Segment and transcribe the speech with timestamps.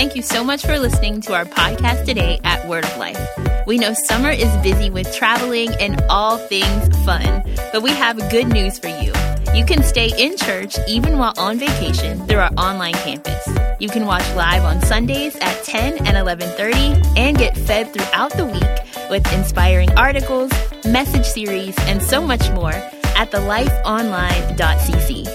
[0.00, 3.20] Thank you so much for listening to our podcast today at Word of Life.
[3.66, 8.48] We know summer is busy with traveling and all things fun, but we have good
[8.48, 9.12] news for you.
[9.54, 13.46] You can stay in church even while on vacation through our online campus.
[13.78, 18.46] You can watch live on Sundays at 10 and 11:30 and get fed throughout the
[18.46, 20.50] week with inspiring articles,
[20.86, 25.26] message series, and so much more at thelifeonline.cc.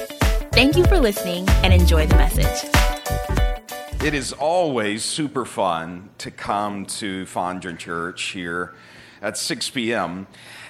[0.54, 2.66] Thank you for listening and enjoy the message.
[4.06, 8.76] It is always super fun to come to Fondren Church here
[9.20, 10.28] at 6 p.m.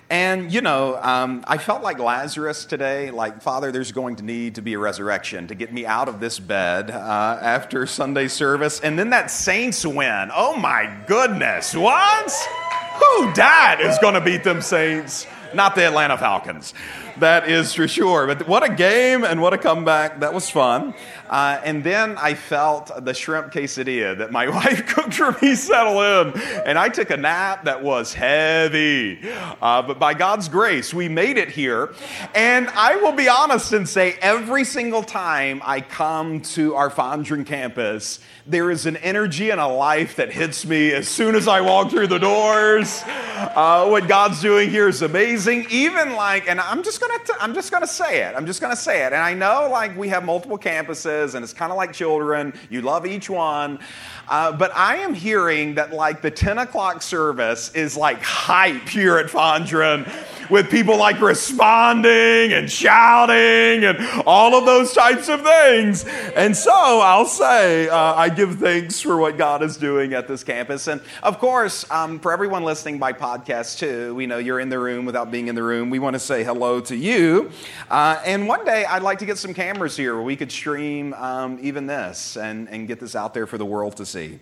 [0.09, 4.55] And, you know, um, I felt like Lazarus today, like, Father, there's going to need
[4.55, 8.79] to be a resurrection to get me out of this bed uh, after Sunday service.
[8.79, 10.31] And then that Saints win.
[10.33, 11.75] Oh, my goodness.
[11.75, 12.31] What?
[12.31, 15.27] Who that is going to beat them Saints?
[15.53, 16.73] Not the Atlanta Falcons.
[17.17, 18.27] That is for sure.
[18.27, 20.19] But what a game and what a comeback.
[20.19, 20.93] That was fun.
[21.29, 26.01] Uh, and then I felt the shrimp quesadilla that my wife cooked for me settle
[26.01, 26.39] in.
[26.65, 29.19] And I took a nap that was heavy.
[29.61, 31.93] Uh, but by God's grace, we made it here.
[32.33, 37.45] And I will be honest and say every single time I come to our Fondren
[37.45, 41.61] campus, there is an energy and a life that hits me as soon as I
[41.61, 43.01] walk through the doors.
[43.05, 45.65] Uh, what God's doing here is amazing.
[45.71, 48.35] Even like, and I'm just gonna, t- I'm just gonna say it.
[48.35, 49.13] I'm just gonna say it.
[49.13, 52.53] And I know like we have multiple campuses, and it's kind of like children.
[52.69, 53.79] You love each one.
[54.27, 59.17] Uh, but I am hearing that like the 10 o'clock service is like hype here
[59.17, 60.05] at Fondren
[60.49, 66.05] with people like responding and shouting and all of those types of things.
[66.35, 70.43] And so I'll say, uh, I give thanks for what God is doing at this
[70.43, 70.87] campus.
[70.87, 74.79] And of course, um, for everyone listening by podcast too, we know you're in the
[74.79, 75.89] room without being in the room.
[75.89, 77.51] We want to say hello to you.
[77.89, 81.13] Uh, and one day I'd like to get some cameras here where we could stream
[81.13, 84.39] um, even this and, and get this out there for the world to see.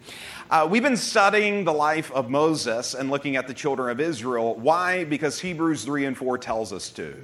[0.49, 4.55] Uh, we've been studying the life of Moses and looking at the children of Israel.
[4.55, 5.03] Why?
[5.03, 7.15] Because Hebrews 3 and 4 tells us to.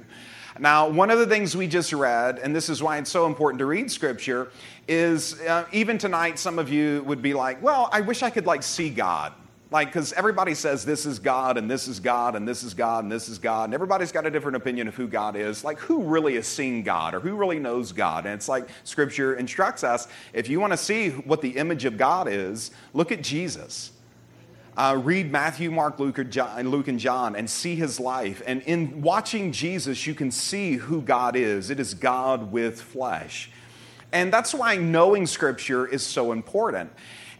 [0.60, 3.58] Now, one of the things we just read, and this is why it's so important
[3.58, 4.52] to read scripture,
[4.86, 8.46] is uh, even tonight, some of you would be like, well, I wish I could
[8.46, 9.32] like see God.
[9.72, 13.02] Like, because everybody says this is God and this is God and this is God
[13.02, 15.64] and this is God, and everybody's got a different opinion of who God is.
[15.64, 18.24] Like, who really has seen God or who really knows God?
[18.24, 21.98] And it's like Scripture instructs us if you want to see what the image of
[21.98, 23.90] God is, look at Jesus.
[24.76, 28.42] Uh, read Matthew, Mark, Luke, John, Luke, and John and see his life.
[28.46, 31.70] And in watching Jesus, you can see who God is.
[31.70, 33.50] It is God with flesh.
[34.12, 36.90] And that's why knowing Scripture is so important.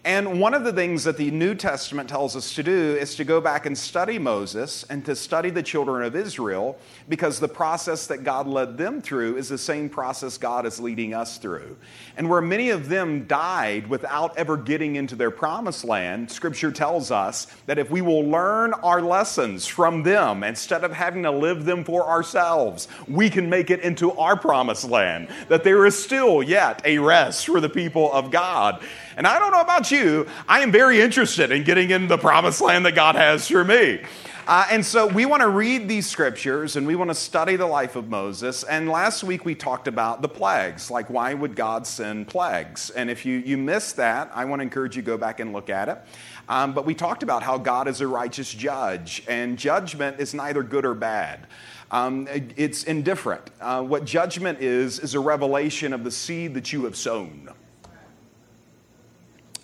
[0.03, 3.25] And one of the things that the New Testament tells us to do is to
[3.25, 8.07] go back and study Moses and to study the children of Israel because the process
[8.07, 11.77] that God led them through is the same process God is leading us through.
[12.17, 17.11] And where many of them died without ever getting into their promised land, Scripture tells
[17.11, 21.67] us that if we will learn our lessons from them instead of having to live
[21.67, 25.29] them for ourselves, we can make it into our promised land.
[25.49, 28.83] That there is still yet a rest for the people of God.
[29.21, 32.63] And I don't know about you, I am very interested in getting in the promised
[32.63, 34.01] land that God has for me.
[34.49, 37.67] Uh, and so we want to read these scriptures and we want to study the
[37.67, 38.63] life of Moses.
[38.65, 42.89] And last week we talked about the plagues, like why would God send plagues?
[42.89, 45.53] And if you, you missed that, I want to encourage you to go back and
[45.53, 45.99] look at it.
[46.49, 50.63] Um, but we talked about how God is a righteous judge, and judgment is neither
[50.63, 51.47] good or bad.
[51.91, 52.27] Um,
[52.57, 53.51] it's indifferent.
[53.61, 57.51] Uh, what judgment is, is a revelation of the seed that you have sown.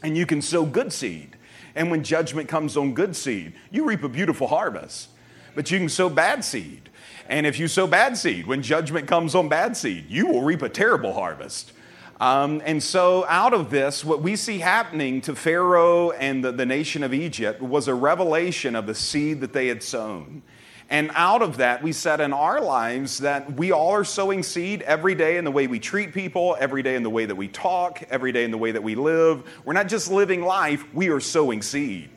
[0.07, 1.37] And you can sow good seed.
[1.75, 5.09] And when judgment comes on good seed, you reap a beautiful harvest.
[5.57, 6.91] But you can sow bad seed.
[7.29, 10.63] And if you sow bad seed, when judgment comes on bad seed, you will reap
[10.63, 11.73] a terrible harvest.
[12.21, 16.65] Um, and so, out of this, what we see happening to Pharaoh and the, the
[16.65, 20.43] nation of Egypt was a revelation of the seed that they had sown.
[20.89, 24.83] And out of that, we said in our lives that we all are sowing seed
[24.83, 27.49] every day in the way we treat people, every day in the way that we
[27.49, 29.43] talk, every day in the way that we live.
[29.65, 32.11] We're not just living life, we are sowing seed.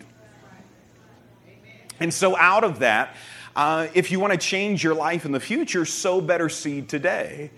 [2.00, 3.16] And so, out of that,
[3.56, 7.50] uh, if you want to change your life in the future, sow better seed today.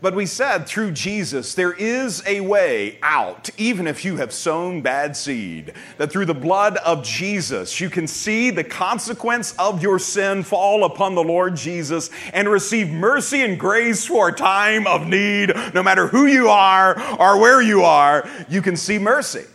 [0.00, 4.80] But we said through Jesus, there is a way out, even if you have sown
[4.80, 5.72] bad seed.
[5.96, 10.84] That through the blood of Jesus, you can see the consequence of your sin fall
[10.84, 15.52] upon the Lord Jesus and receive mercy and grace for a time of need.
[15.74, 19.46] No matter who you are or where you are, you can see mercy.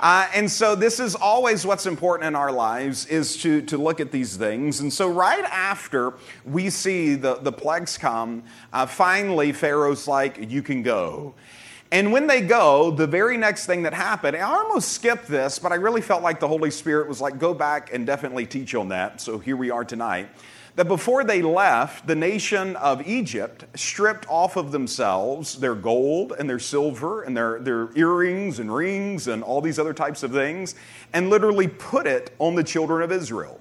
[0.00, 4.00] Uh, and so this is always what's important in our lives is to, to look
[4.00, 4.80] at these things.
[4.80, 6.14] And so right after
[6.46, 8.42] we see the, the plagues come,
[8.72, 11.34] uh, finally Pharaoh's like, you can go.
[11.92, 15.70] And when they go, the very next thing that happened, I almost skipped this, but
[15.70, 18.88] I really felt like the Holy Spirit was like, go back and definitely teach on
[18.88, 19.20] that.
[19.20, 20.28] So here we are tonight.
[20.80, 26.48] That before they left, the nation of Egypt stripped off of themselves their gold and
[26.48, 30.74] their silver and their, their earrings and rings and all these other types of things
[31.12, 33.60] and literally put it on the children of Israel.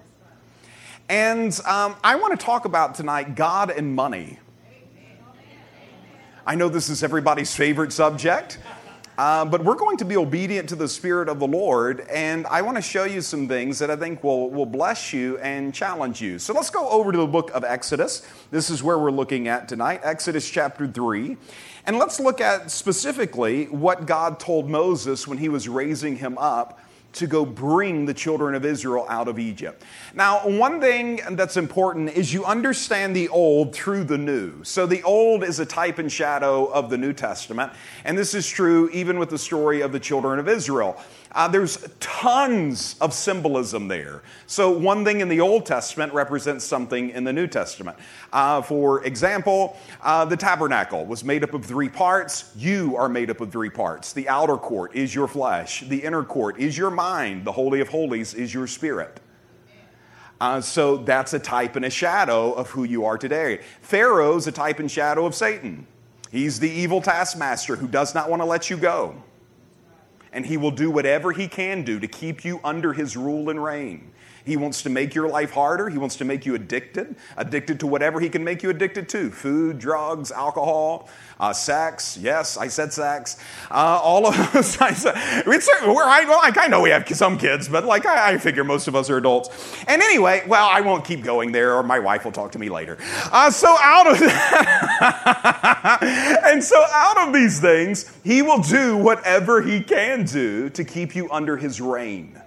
[1.09, 4.39] And um, I want to talk about tonight God and money.
[6.47, 8.59] I know this is everybody's favorite subject,
[9.19, 12.61] uh, but we're going to be obedient to the Spirit of the Lord, and I
[12.61, 16.21] want to show you some things that I think will, will bless you and challenge
[16.21, 16.39] you.
[16.39, 18.25] So let's go over to the book of Exodus.
[18.49, 21.35] This is where we're looking at tonight, Exodus chapter 3.
[21.85, 26.79] And let's look at specifically what God told Moses when he was raising him up
[27.13, 29.83] to go bring the children of Israel out of Egypt.
[30.13, 34.63] Now, one thing that's important is you understand the old through the new.
[34.63, 37.73] So, the old is a type and shadow of the New Testament,
[38.05, 41.01] and this is true even with the story of the children of Israel.
[41.31, 44.23] Uh, there's tons of symbolism there.
[44.47, 47.97] So, one thing in the Old Testament represents something in the New Testament.
[48.33, 52.51] Uh, for example, uh, the tabernacle was made up of three parts.
[52.55, 54.11] You are made up of three parts.
[54.11, 57.89] The outer court is your flesh, the inner court is your mind, the Holy of
[57.89, 59.19] Holies is your spirit.
[60.41, 63.59] Uh, so that's a type and a shadow of who you are today.
[63.81, 65.85] Pharaoh's a type and shadow of Satan.
[66.31, 69.21] He's the evil taskmaster who does not want to let you go
[70.31, 73.63] and he will do whatever he can do to keep you under his rule and
[73.63, 74.11] reign.
[74.45, 75.89] He wants to make your life harder.
[75.89, 79.29] He wants to make you addicted, addicted to whatever he can make you addicted to
[79.29, 81.09] food, drugs, alcohol,
[81.39, 82.17] uh, sex.
[82.17, 83.37] Yes, I said sex.
[83.71, 84.79] Uh, all of us.
[84.79, 88.87] We're, I, like, I know we have some kids, but like I, I, figure most
[88.87, 89.49] of us are adults.
[89.87, 92.69] And anyway, well, I won't keep going there, or my wife will talk to me
[92.69, 92.97] later.
[93.31, 94.21] Uh, so out of
[96.45, 101.15] and so out of these things, he will do whatever he can do to keep
[101.15, 102.41] you under his reign.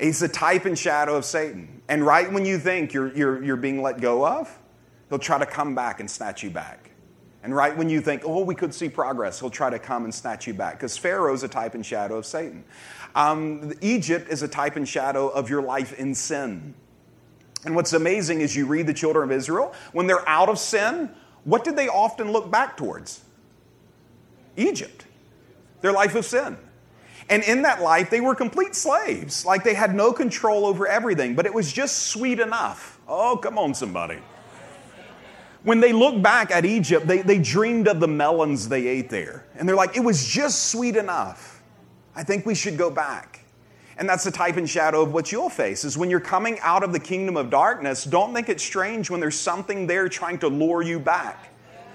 [0.00, 1.82] He's the type and shadow of Satan.
[1.88, 4.58] And right when you think you're, you're, you're being let go of,
[5.08, 6.90] he'll try to come back and snatch you back.
[7.42, 10.14] And right when you think, oh, we could see progress, he'll try to come and
[10.14, 10.78] snatch you back.
[10.78, 12.64] Because Pharaoh's a type and shadow of Satan.
[13.14, 16.74] Um, Egypt is a type and shadow of your life in sin.
[17.64, 21.10] And what's amazing is you read the children of Israel, when they're out of sin,
[21.44, 23.22] what did they often look back towards?
[24.56, 25.04] Egypt,
[25.80, 26.56] their life of sin.
[27.28, 29.46] And in that life, they were complete slaves.
[29.46, 33.00] Like they had no control over everything, but it was just sweet enough.
[33.08, 34.18] Oh, come on, somebody.
[35.62, 39.46] When they look back at Egypt, they, they dreamed of the melons they ate there.
[39.54, 41.62] And they're like, it was just sweet enough.
[42.14, 43.40] I think we should go back.
[43.96, 46.82] And that's the type and shadow of what you'll face is when you're coming out
[46.82, 50.48] of the kingdom of darkness, don't think it's strange when there's something there trying to
[50.48, 51.53] lure you back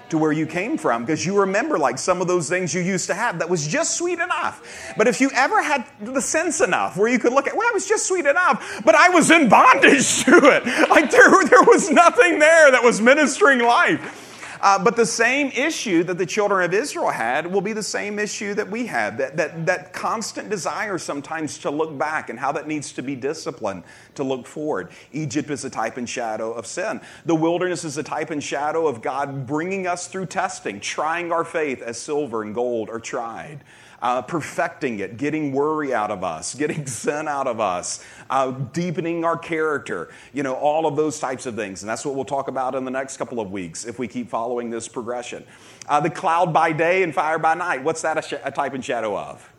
[0.09, 3.07] to where you came from because you remember like some of those things you used
[3.07, 4.93] to have that was just sweet enough.
[4.97, 7.73] But if you ever had the sense enough where you could look at, well, it
[7.73, 10.89] was just sweet enough, but I was in bondage to it.
[10.89, 14.28] Like there, there was nothing there that was ministering life.
[14.61, 18.19] Uh, but the same issue that the children of Israel had will be the same
[18.19, 22.51] issue that we have that, that, that constant desire sometimes to look back and how
[22.51, 23.83] that needs to be disciplined
[24.15, 24.89] to look forward.
[25.13, 26.99] Egypt is a type and shadow of sin.
[27.25, 31.45] The wilderness is a type and shadow of God bringing us through testing, trying our
[31.45, 33.63] faith as silver and gold are tried
[34.01, 39.25] uh, perfecting it, getting worry out of us, getting sin out of us, uh, deepening
[39.25, 41.81] our character, you know, all of those types of things.
[41.83, 44.29] And that's what we'll talk about in the next couple of weeks if we keep
[44.29, 45.43] following this progression.
[45.87, 48.73] Uh, the cloud by day and fire by night, what's that a, sh- a type
[48.73, 49.51] and shadow of?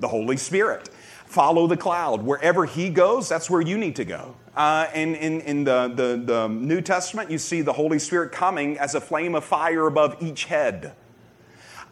[0.00, 0.90] The Holy Spirit
[1.26, 2.22] follow the cloud.
[2.22, 4.36] Wherever he goes, that's where you need to go.
[4.56, 8.78] Uh, and in, in the, the, the, New Testament, you see the Holy Spirit coming
[8.78, 10.94] as a flame of fire above each head.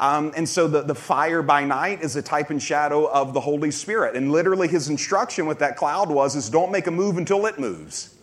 [0.00, 3.40] Um, and so the, the fire by night is a type and shadow of the
[3.40, 4.16] Holy Spirit.
[4.16, 7.58] And literally his instruction with that cloud was is don't make a move until it
[7.58, 8.14] moves.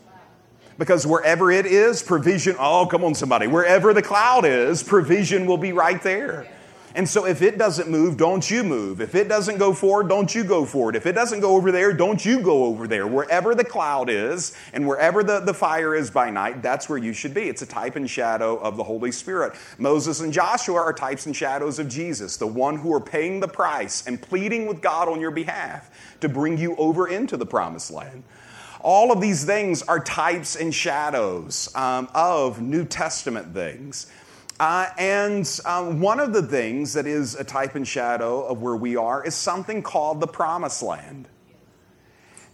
[0.77, 3.47] Because wherever it is, provision, oh, come on, somebody.
[3.47, 6.47] Wherever the cloud is, provision will be right there.
[6.93, 8.99] And so if it doesn't move, don't you move.
[8.99, 10.95] If it doesn't go forward, don't you go forward.
[10.95, 13.07] If it doesn't go over there, don't you go over there.
[13.07, 17.13] Wherever the cloud is and wherever the, the fire is by night, that's where you
[17.13, 17.43] should be.
[17.43, 19.53] It's a type and shadow of the Holy Spirit.
[19.77, 23.47] Moses and Joshua are types and shadows of Jesus, the one who are paying the
[23.47, 27.91] price and pleading with God on your behalf to bring you over into the promised
[27.91, 28.23] land.
[28.83, 34.07] All of these things are types and shadows um, of New Testament things.
[34.61, 38.75] Uh, and um, one of the things that is a type and shadow of where
[38.75, 41.27] we are is something called the promised land.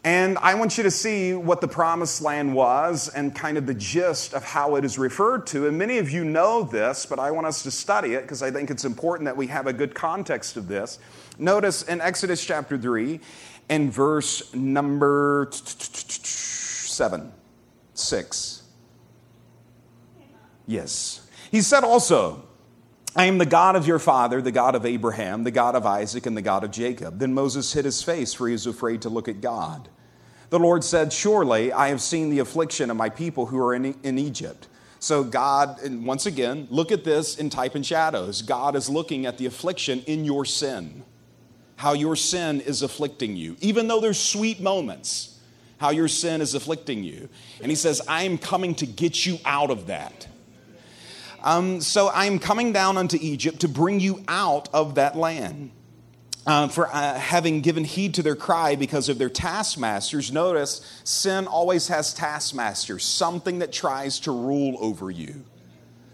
[0.05, 3.73] And I want you to see what the promised land was and kind of the
[3.73, 5.67] gist of how it is referred to.
[5.67, 8.51] And many of you know this, but I want us to study it because I
[8.51, 10.99] think it's important that we have a good context of this.
[11.37, 13.19] Notice in Exodus chapter 3
[13.67, 17.33] and verse number 7,
[17.95, 18.63] 6.
[20.67, 21.26] Yes.
[21.51, 22.43] He said also,
[23.15, 26.25] I am the God of your father, the God of Abraham, the God of Isaac,
[26.25, 27.19] and the God of Jacob.
[27.19, 29.89] Then Moses hid his face, for he was afraid to look at God.
[30.49, 33.95] The Lord said, Surely I have seen the affliction of my people who are in,
[34.03, 34.67] in Egypt.
[34.99, 38.41] So, God, and once again, look at this in type and shadows.
[38.41, 41.03] God is looking at the affliction in your sin,
[41.75, 45.39] how your sin is afflicting you, even though there's sweet moments,
[45.79, 47.29] how your sin is afflicting you.
[47.61, 50.27] And He says, I am coming to get you out of that.
[51.43, 55.71] Um, so I am coming down unto Egypt to bring you out of that land.
[56.45, 60.31] Uh, for uh, having given heed to their cry because of their taskmasters.
[60.31, 65.43] Notice, sin always has taskmasters, something that tries to rule over you,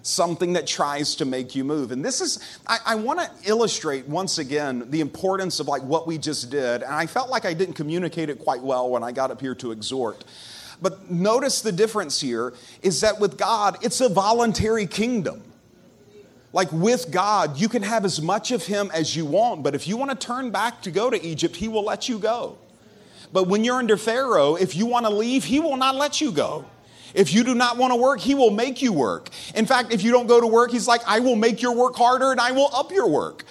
[0.01, 1.91] something that tries to make you move.
[1.91, 6.07] And this is, I, I want to illustrate once again the importance of like what
[6.07, 6.81] we just did.
[6.81, 9.53] And I felt like I didn't communicate it quite well when I got up here
[9.53, 10.25] to exhort.
[10.83, 15.41] But notice the difference here is that with God, it's a voluntary kingdom.
[16.51, 19.87] Like with God, you can have as much of Him as you want, but if
[19.87, 22.57] you want to turn back to go to Egypt, He will let you go.
[23.31, 26.33] But when you're under Pharaoh, if you want to leave, He will not let you
[26.33, 26.65] go.
[27.13, 29.29] If you do not want to work, He will make you work.
[29.55, 31.95] In fact, if you don't go to work, He's like, I will make your work
[31.95, 33.45] harder and I will up your work.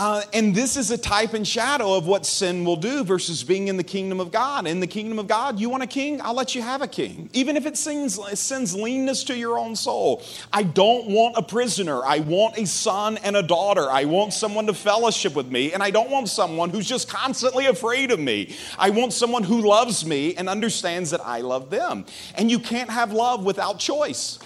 [0.00, 3.68] Uh, and this is a type and shadow of what sin will do versus being
[3.68, 4.66] in the kingdom of God.
[4.66, 6.22] In the kingdom of God, you want a king?
[6.22, 7.28] I'll let you have a king.
[7.34, 10.22] Even if it sends, sends leanness to your own soul.
[10.54, 12.02] I don't want a prisoner.
[12.02, 13.90] I want a son and a daughter.
[13.90, 15.74] I want someone to fellowship with me.
[15.74, 18.56] And I don't want someone who's just constantly afraid of me.
[18.78, 22.06] I want someone who loves me and understands that I love them.
[22.36, 24.38] And you can't have love without choice.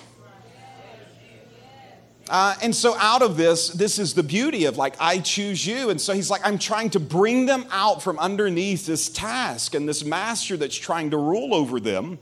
[2.29, 5.91] Uh, and so, out of this, this is the beauty of like, I choose you.
[5.91, 9.87] And so, he's like, I'm trying to bring them out from underneath this task and
[9.87, 12.19] this master that's trying to rule over them.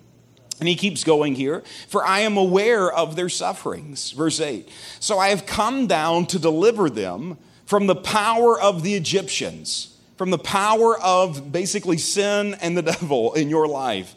[0.58, 4.10] And he keeps going here, for I am aware of their sufferings.
[4.10, 4.68] Verse 8.
[4.98, 10.30] So, I have come down to deliver them from the power of the Egyptians, from
[10.30, 14.16] the power of basically sin and the devil in your life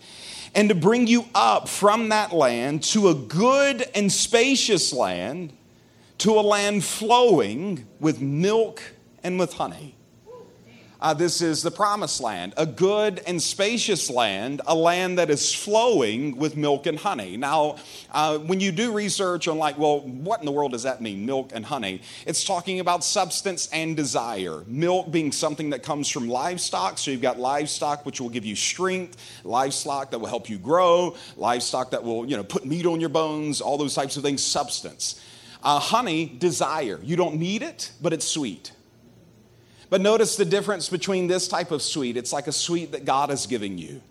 [0.56, 5.52] and to bring you up from that land to a good and spacious land
[6.20, 8.82] to a land flowing with milk
[9.24, 9.96] and with honey.
[11.02, 15.54] Uh, this is the promised land, a good and spacious land, a land that is
[15.54, 17.38] flowing with milk and honey.
[17.38, 17.76] Now,
[18.12, 21.26] uh, when you do research on, like, well, what in the world does that mean,
[21.26, 22.02] milk and honey?
[22.26, 24.64] It's talking about substance and desire.
[24.66, 28.56] Milk being something that comes from livestock, so you've got livestock which will give you
[28.56, 33.00] strength, livestock that will help you grow, livestock that will, you know, put meat on
[33.00, 35.22] your bones, all those types of things, substance.
[35.66, 37.00] Uh, honey, desire.
[37.02, 38.72] You don't need it, but it's sweet.
[39.90, 42.18] But notice the difference between this type of sweet.
[42.18, 44.02] It's like a sweet that God is giving you.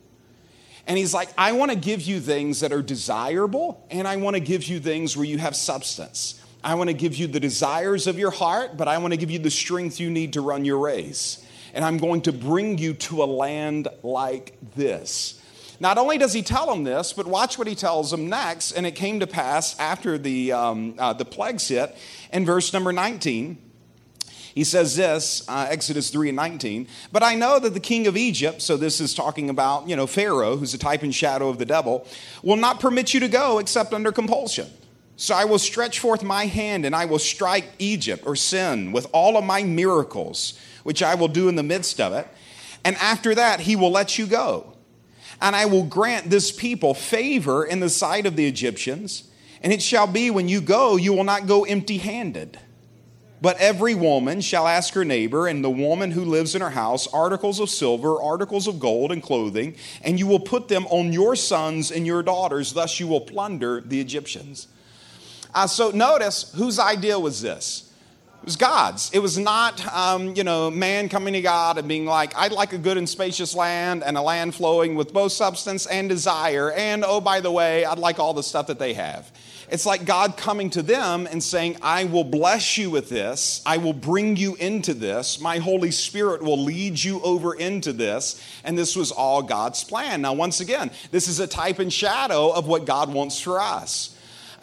[0.89, 4.35] And he's like, I want to give you things that are desirable, and I want
[4.35, 6.43] to give you things where you have substance.
[6.65, 9.31] I want to give you the desires of your heart, but I want to give
[9.31, 11.47] you the strength you need to run your race.
[11.73, 15.41] And I'm going to bring you to a land like this.
[15.81, 18.73] Not only does he tell them this, but watch what he tells them next.
[18.73, 21.97] And it came to pass after the, um, uh, the plagues hit
[22.33, 23.59] in verse number 19.
[24.55, 28.17] He says this, uh, Exodus 3 and 19, but I know that the king of
[28.17, 31.59] Egypt, so this is talking about, you know, Pharaoh, who's a type and shadow of
[31.59, 32.07] the devil,
[32.45, 34.71] will not permit you to go except under compulsion.
[35.17, 39.09] So I will stretch forth my hand and I will strike Egypt or sin with
[39.13, 42.29] all of my miracles, which I will do in the midst of it.
[42.85, 44.74] And after that, he will let you go
[45.41, 49.25] and I will grant this people favor in the sight of the Egyptians.
[49.63, 52.59] And it shall be when you go, you will not go empty handed.
[53.41, 57.07] But every woman shall ask her neighbor and the woman who lives in her house
[57.09, 61.37] articles of silver, articles of gold, and clothing, and you will put them on your
[61.37, 62.73] sons and your daughters.
[62.73, 64.69] Thus you will plunder the Egyptians.
[65.55, 67.93] Uh, so notice whose idea was this?
[68.45, 69.11] It was God's.
[69.15, 72.75] It was not, um, you know, man coming to God and being like, I'd like
[72.75, 76.71] a good and spacious land and a land flowing with both substance and desire.
[76.73, 79.33] And oh, by the way, I'd like all the stuff that they have.
[79.71, 83.63] It's like God coming to them and saying, I will bless you with this.
[83.65, 85.41] I will bring you into this.
[85.41, 88.39] My Holy Spirit will lead you over into this.
[88.63, 90.21] And this was all God's plan.
[90.21, 94.14] Now, once again, this is a type and shadow of what God wants for us.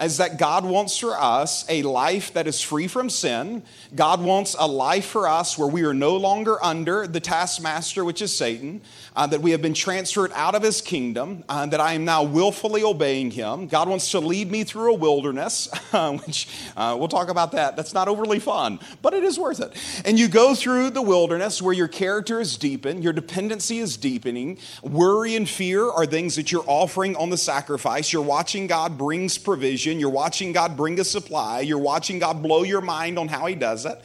[0.02, 3.64] Is that God wants for us a life that is free from sin.
[3.94, 8.22] God wants a life for us where we are no longer under the taskmaster, which
[8.22, 8.82] is Satan,
[9.16, 12.24] uh, that we have been transferred out of his kingdom, uh, that I am now
[12.24, 13.68] willfully obeying him.
[13.68, 17.76] God wants to lead me through a wilderness, uh, which uh, we'll talk about that.
[17.76, 19.76] That's not overly fun, but it is worth it.
[20.06, 24.58] And you go through the wilderness where your character is deepened, your dependency is deepening,
[24.82, 28.14] worry and fear are things that you're offering on the sacrifice.
[28.14, 32.64] You're watching God brings provision, you're watching God bring a supply, you're watching God blow
[32.64, 34.00] your mind on how he does it.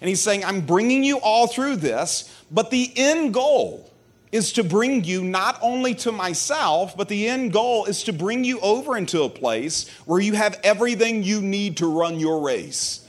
[0.00, 3.92] And he's saying, I'm bringing you all through this, but the end goal
[4.30, 8.44] is to bring you not only to myself, but the end goal is to bring
[8.44, 13.06] you over into a place where you have everything you need to run your race.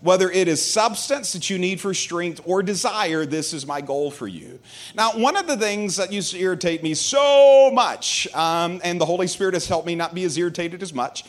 [0.00, 4.10] Whether it is substance that you need for strength or desire, this is my goal
[4.10, 4.60] for you.
[4.94, 9.06] Now, one of the things that used to irritate me so much, um, and the
[9.06, 11.24] Holy Spirit has helped me not be as irritated as much,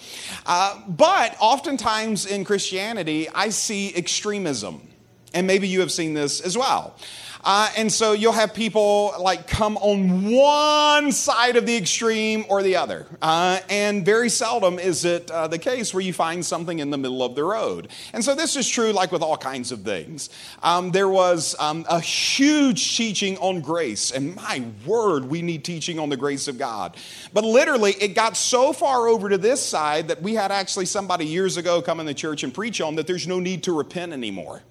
[0.45, 4.87] uh, but oftentimes in Christianity, I see extremism.
[5.33, 6.95] And maybe you have seen this as well.
[7.41, 12.61] Uh, and so you'll have people like come on one side of the extreme or
[12.61, 13.05] the other.
[13.21, 16.97] Uh, and very seldom is it uh, the case where you find something in the
[16.97, 17.87] middle of the road.
[18.11, 20.29] And so this is true like with all kinds of things.
[20.61, 24.11] Um, there was um, a huge teaching on grace.
[24.11, 26.97] And my word, we need teaching on the grace of God.
[27.33, 31.25] But literally, it got so far over to this side that we had actually somebody
[31.25, 34.11] years ago come in the church and preach on that there's no need to repent
[34.11, 34.61] anymore.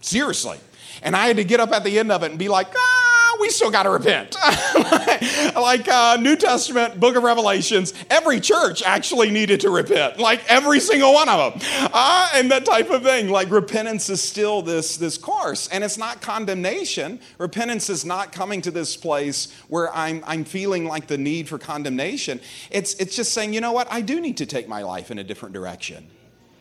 [0.00, 0.58] Seriously.
[1.02, 3.36] And I had to get up at the end of it and be like, ah,
[3.40, 4.36] we still got to repent.
[5.54, 10.80] like uh, New Testament, book of Revelations, every church actually needed to repent, like every
[10.80, 11.90] single one of them.
[11.92, 13.28] Uh, and that type of thing.
[13.28, 15.68] Like repentance is still this, this course.
[15.68, 17.20] And it's not condemnation.
[17.38, 21.58] Repentance is not coming to this place where I'm, I'm feeling like the need for
[21.58, 22.40] condemnation.
[22.70, 23.88] It's, it's just saying, you know what?
[23.90, 26.08] I do need to take my life in a different direction.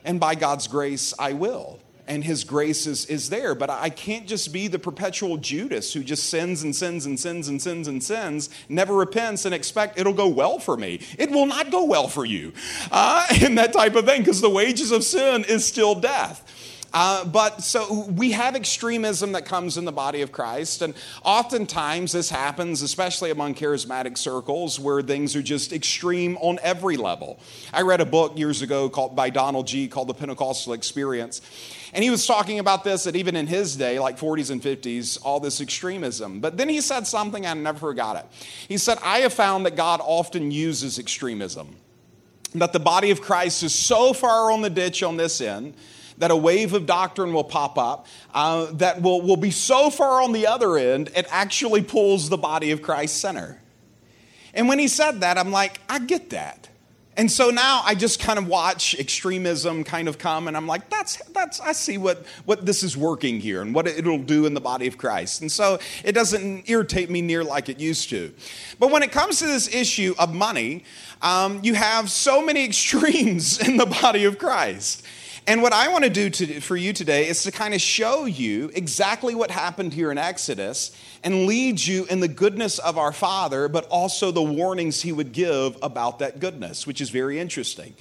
[0.03, 3.55] And by God's grace, I will and his grace is, is there.
[3.55, 7.47] But I can't just be the perpetual Judas who just sins and sins and sins
[7.47, 10.99] and sins and sins, never repents, and expect it'll go well for me.
[11.17, 12.53] It will not go well for you.
[12.91, 16.51] Uh, that type of thing, because the wages of sin is still death.
[16.97, 20.93] Uh, but so we have extremism that comes in the body of Christ, and
[21.25, 27.37] oftentimes this happens, especially among charismatic circles, where things are just extreme on every level.
[27.73, 31.41] I read a book years ago called by Donald Gee called The Pentecostal Experience,
[31.95, 35.17] and he was talking about this that even in his day, like 40s and 50s,
[35.23, 36.41] all this extremism.
[36.41, 38.25] But then he said something, I never forgot it.
[38.67, 41.77] He said, I have found that God often uses extremism.
[42.53, 45.73] That the body of Christ is so far on the ditch on this end
[46.17, 50.21] that a wave of doctrine will pop up uh, that will, will be so far
[50.21, 53.61] on the other end, it actually pulls the body of Christ center.
[54.53, 56.64] And when he said that, I'm like, I get that.
[57.17, 60.89] And so now I just kind of watch extremism kind of come, and I'm like,
[60.89, 64.53] that's, that's, I see what, what this is working here and what it'll do in
[64.53, 65.41] the body of Christ.
[65.41, 68.33] And so it doesn't irritate me near like it used to.
[68.79, 70.83] But when it comes to this issue of money,
[71.21, 75.05] um, you have so many extremes in the body of Christ.
[75.47, 78.71] And what I want to do for you today is to kind of show you
[78.73, 80.89] exactly what happened here in Exodus
[81.23, 85.33] and lead you in the goodness of our Father, but also the warnings he would
[85.33, 87.93] give about that goodness, which is very interesting.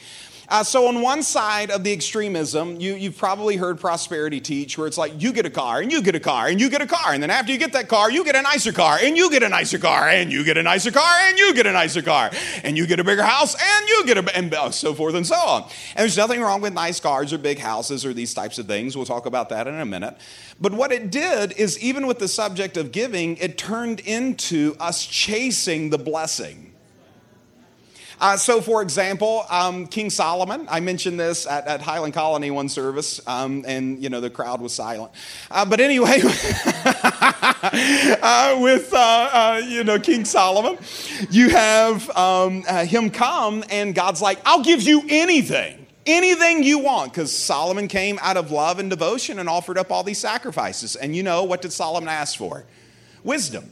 [0.49, 4.87] Uh, so, on one side of the extremism, you, you've probably heard prosperity teach where
[4.87, 6.87] it's like you get a car and you get a car and you get a
[6.87, 7.13] car.
[7.15, 9.43] And then after you get that car, you get a nicer car and you get
[9.43, 12.31] a nicer car and you get a nicer car and you get a nicer car
[12.63, 15.35] and you get a bigger house and you get a, and so forth and so
[15.35, 15.63] on.
[15.63, 18.97] And there's nothing wrong with nice cars or big houses or these types of things.
[18.97, 20.17] We'll talk about that in a minute.
[20.61, 25.07] But what it did is, even with the subject of giving, it turned into us
[25.07, 26.74] chasing the blessing.
[28.21, 32.69] Uh, so, for example, um, King Solomon, I mentioned this at, at Highland Colony one
[32.69, 35.13] service, um, and you know the crowd was silent.
[35.51, 36.21] Uh, but anyway,
[38.23, 40.79] uh, with uh, uh, you know King Solomon,
[41.31, 46.81] you have um, uh, him come, and God's like, "I'll give you anything." Anything you
[46.81, 50.97] want, because Solomon came out of love and devotion and offered up all these sacrifices.
[50.97, 52.67] And you know, what did Solomon ask for?
[53.23, 53.71] Wisdom.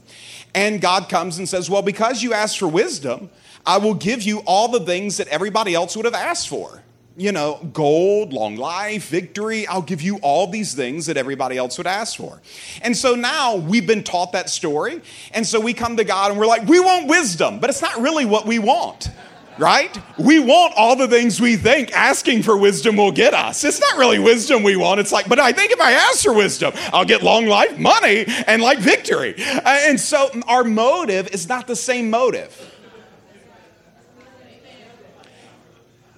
[0.54, 3.30] And God comes and says, Well, because you asked for wisdom,
[3.64, 6.82] I will give you all the things that everybody else would have asked for.
[7.14, 9.66] You know, gold, long life, victory.
[9.66, 12.40] I'll give you all these things that everybody else would ask for.
[12.80, 15.02] And so now we've been taught that story.
[15.32, 18.00] And so we come to God and we're like, we want wisdom, but it's not
[18.00, 19.10] really what we want
[19.58, 19.96] right?
[20.18, 23.64] We want all the things we think asking for wisdom will get us.
[23.64, 25.00] It's not really wisdom we want.
[25.00, 28.24] It's like, but I think if I ask for wisdom, I'll get long life, money,
[28.46, 29.34] and like victory.
[29.38, 32.71] Uh, and so our motive is not the same motive.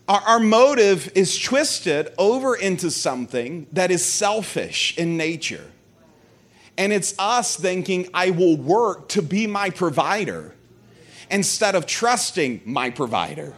[0.08, 5.64] Our, our motive is twisted over into something that is selfish in nature.
[6.76, 10.54] And it's us thinking, I will work to be my provider
[11.30, 13.54] instead of trusting my provider.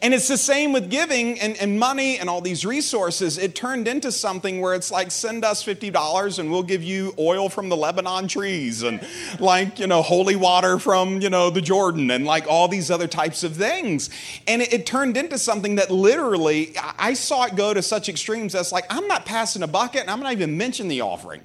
[0.00, 3.36] And it's the same with giving and, and money and all these resources.
[3.36, 7.48] It turned into something where it's like, send us $50 and we'll give you oil
[7.48, 9.04] from the Lebanon trees and
[9.40, 13.08] like, you know, holy water from, you know, the Jordan and like all these other
[13.08, 14.08] types of things.
[14.46, 18.52] And it, it turned into something that literally, I saw it go to such extremes
[18.52, 21.42] that's like, I'm not passing a bucket and I'm not even mentioning the offering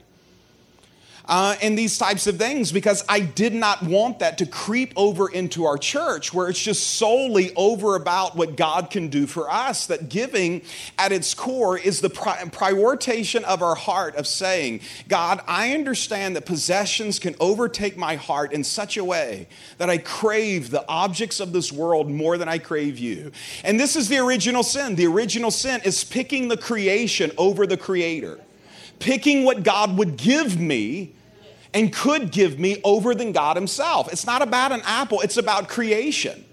[1.25, 5.29] uh, and these types of things because I did not want that to creep over
[5.29, 9.87] into our church where it's just solely over about what God can do for us.
[9.87, 10.63] That giving
[10.97, 16.35] at its core is the pri- prioritization of our heart of saying, God, I understand
[16.35, 21.39] that possessions can overtake my heart in such a way that I crave the objects
[21.39, 23.31] of this world more than I crave you.
[23.63, 24.95] And this is the original sin.
[24.95, 28.39] The original sin is picking the creation over the creator
[29.03, 31.13] picking what God would give me
[31.73, 34.11] and could give me over than God Himself.
[34.11, 36.45] It's not about an apple, it's about creation.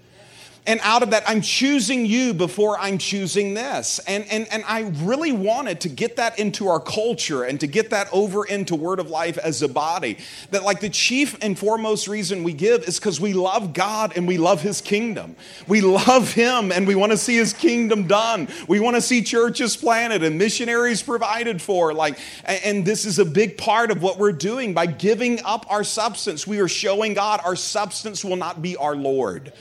[0.67, 3.99] And out of that, I'm choosing you before I'm choosing this.
[4.05, 7.89] And, and, and I really wanted to get that into our culture and to get
[7.89, 10.19] that over into Word of Life as a body.
[10.51, 14.27] That, like, the chief and foremost reason we give is because we love God and
[14.27, 15.35] we love His kingdom.
[15.67, 18.47] We love Him and we want to see His kingdom done.
[18.67, 21.91] We want to see churches planted and missionaries provided for.
[21.91, 25.83] Like, and this is a big part of what we're doing by giving up our
[25.83, 26.45] substance.
[26.45, 29.53] We are showing God our substance will not be our Lord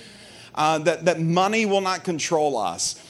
[0.54, 3.00] uh, that, that money will not control us.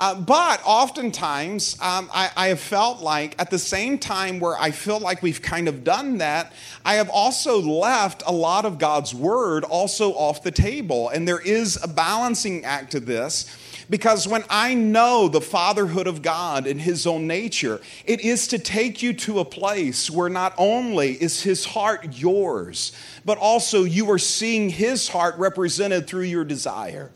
[0.00, 4.70] Uh, but oftentimes, um, I, I, have felt like at the same time where I
[4.70, 6.54] feel like we've kind of done that,
[6.86, 11.10] I have also left a lot of God's word also off the table.
[11.10, 13.54] And there is a balancing act to this
[13.90, 18.58] because when I know the fatherhood of God and his own nature, it is to
[18.58, 22.92] take you to a place where not only is his heart yours,
[23.30, 27.12] but also you are seeing his heart represented through your desire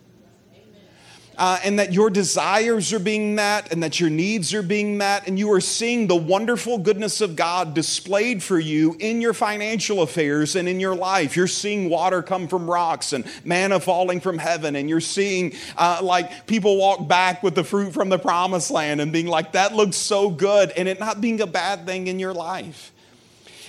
[1.36, 5.26] uh, and that your desires are being met and that your needs are being met,
[5.26, 10.02] and you are seeing the wonderful goodness of God displayed for you in your financial
[10.02, 11.36] affairs and in your life.
[11.36, 15.98] You're seeing water come from rocks and manna falling from heaven, and you're seeing uh,
[16.00, 19.74] like people walk back with the fruit from the promised land and being like, that
[19.74, 22.93] looks so good, and it not being a bad thing in your life.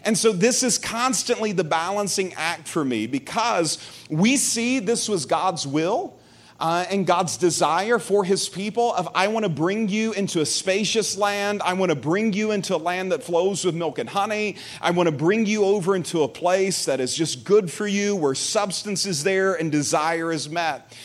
[0.05, 5.25] And so, this is constantly the balancing act for me because we see this was
[5.25, 6.15] God's will
[6.59, 10.45] uh, and God's desire for his people of I want to bring you into a
[10.45, 11.61] spacious land.
[11.63, 14.55] I want to bring you into a land that flows with milk and honey.
[14.79, 18.15] I want to bring you over into a place that is just good for you,
[18.15, 20.95] where substance is there and desire is met.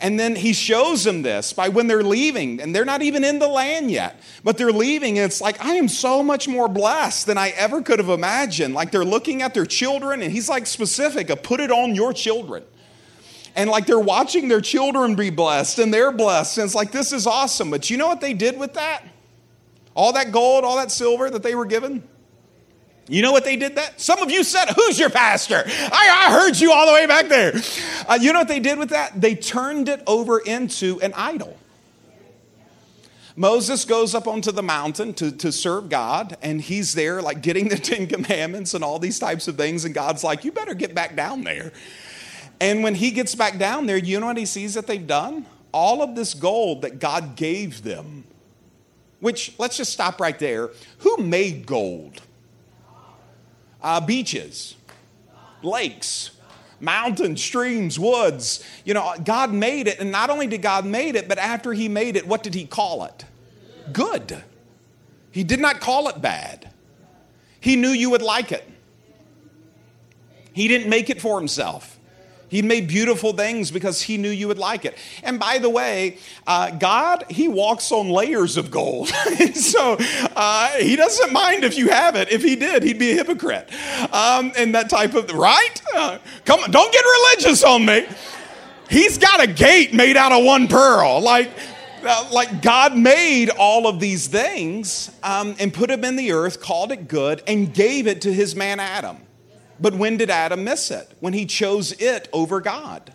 [0.00, 3.38] And then he shows them this by when they're leaving, and they're not even in
[3.38, 7.26] the land yet, but they're leaving, and it's like, I am so much more blessed
[7.26, 8.74] than I ever could have imagined.
[8.74, 12.64] Like they're looking at their children, and he's like specific, put it on your children
[13.56, 16.58] and like they're watching their children be blessed and they're blessed.
[16.58, 17.70] And it's like, this is awesome.
[17.70, 19.04] But you know what they did with that?
[19.94, 22.02] All that gold, all that silver that they were given?
[23.06, 24.00] You know what they did that?
[24.00, 25.62] Some of you said, Who's your pastor?
[25.66, 27.52] I, I heard you all the way back there.
[28.08, 29.20] Uh, you know what they did with that?
[29.20, 31.58] They turned it over into an idol.
[33.36, 37.68] Moses goes up onto the mountain to, to serve God, and he's there, like getting
[37.68, 39.84] the Ten Commandments and all these types of things.
[39.84, 41.72] And God's like, You better get back down there.
[42.60, 45.44] And when he gets back down there, you know what he sees that they've done?
[45.72, 48.24] All of this gold that God gave them,
[49.20, 50.70] which let's just stop right there.
[50.98, 52.22] Who made gold?
[53.84, 54.76] Uh, beaches,
[55.62, 56.30] lakes,
[56.80, 58.64] mountains, streams, woods.
[58.86, 61.86] You know, God made it, and not only did God made it, but after he
[61.86, 63.26] made it, what did he call it?
[63.92, 64.42] Good.
[65.32, 66.70] He did not call it bad.
[67.60, 68.66] He knew you would like it.
[70.54, 71.93] He didn't make it for himself.
[72.48, 74.96] He made beautiful things because he knew you would like it.
[75.22, 79.08] And by the way, uh, God, he walks on layers of gold.
[79.54, 79.96] so
[80.36, 82.30] uh, he doesn't mind if you have it.
[82.30, 83.68] If he did, he'd be a hypocrite.
[84.12, 85.82] Um, and that type of, right?
[85.94, 88.06] Uh, come on, don't get religious on me.
[88.90, 91.20] He's got a gate made out of one pearl.
[91.20, 91.50] Like,
[92.04, 96.60] uh, like God made all of these things um, and put them in the earth,
[96.60, 99.23] called it good, and gave it to his man Adam.
[99.80, 101.10] But when did Adam miss it?
[101.20, 103.12] When he chose it over God.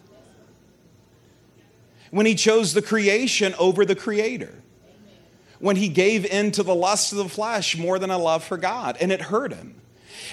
[2.12, 4.62] When he chose the creation over the creator.
[5.60, 8.58] When he gave in to the lust of the flesh more than a love for
[8.58, 9.76] God, and it hurt him.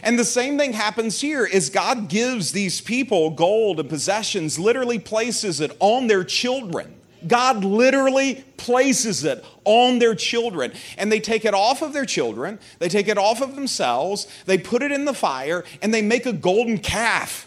[0.02, 4.98] And the same thing happens here is God gives these people gold and possessions, literally
[4.98, 6.95] places it on their children.
[7.26, 10.72] God literally places it on their children.
[10.98, 14.58] And they take it off of their children, they take it off of themselves, they
[14.58, 17.46] put it in the fire, and they make a golden calf.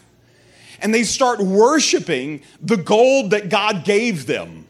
[0.81, 4.65] And they start worshiping the gold that God gave them.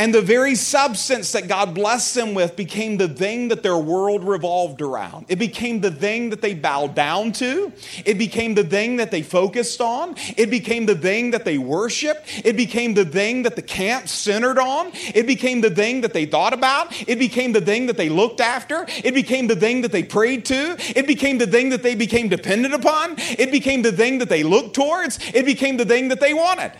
[0.00, 4.24] And the very substance that God blessed them with became the thing that their world
[4.24, 5.26] revolved around.
[5.28, 7.70] It became the thing that they bowed down to.
[8.06, 10.14] It became the thing that they focused on.
[10.38, 12.22] It became the thing that they worshiped.
[12.46, 14.90] It became the thing that the camp centered on.
[14.94, 16.98] It became the thing that they thought about.
[17.06, 18.86] It became the thing that they looked after.
[19.04, 20.76] It became the thing that they prayed to.
[20.96, 23.16] It became the thing that they became dependent upon.
[23.18, 25.18] It became the thing that they looked towards.
[25.34, 26.72] It became the thing that they wanted.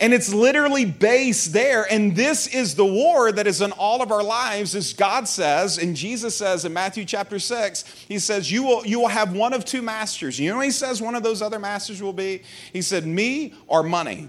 [0.00, 1.84] And it's literally based there.
[1.90, 5.78] And this is the war that is in all of our lives, as God says,
[5.78, 9.52] and Jesus says in Matthew chapter 6, He says, You will, you will have one
[9.52, 10.38] of two masters.
[10.38, 12.42] You know He says one of those other masters will be?
[12.72, 14.28] He said, Me or money.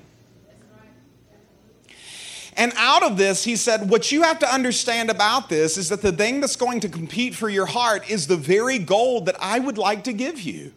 [2.59, 6.01] And out of this, he said, What you have to understand about this is that
[6.01, 9.59] the thing that's going to compete for your heart is the very gold that I
[9.59, 10.73] would like to give you.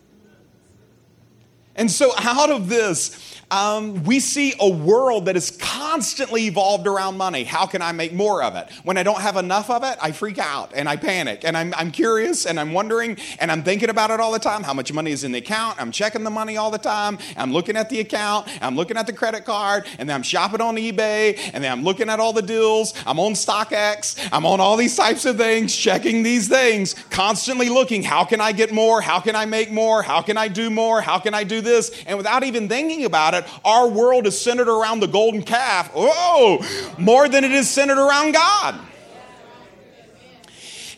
[1.75, 7.19] And so, out of this, um, we see a world that is constantly evolved around
[7.19, 7.45] money.
[7.45, 8.71] How can I make more of it?
[8.83, 11.75] When I don't have enough of it, I freak out and I panic and I'm,
[11.77, 14.63] I'm curious and I'm wondering and I'm thinking about it all the time.
[14.63, 15.79] How much money is in the account?
[15.79, 17.19] I'm checking the money all the time.
[17.37, 18.49] I'm looking at the account.
[18.63, 21.85] I'm looking at the credit card and then I'm shopping on eBay and then I'm
[21.85, 22.95] looking at all the deals.
[23.07, 24.31] I'm on StockX.
[24.33, 28.03] I'm on all these types of things, checking these things, constantly looking.
[28.03, 29.03] How can I get more?
[29.03, 30.03] How can I make more?
[30.03, 31.03] How can I do more?
[31.03, 31.91] How can I do this?
[32.07, 35.91] And without even thinking about it, our world is centered around the golden calf.
[35.95, 36.65] Oh,
[36.99, 38.79] more than it is centered around God.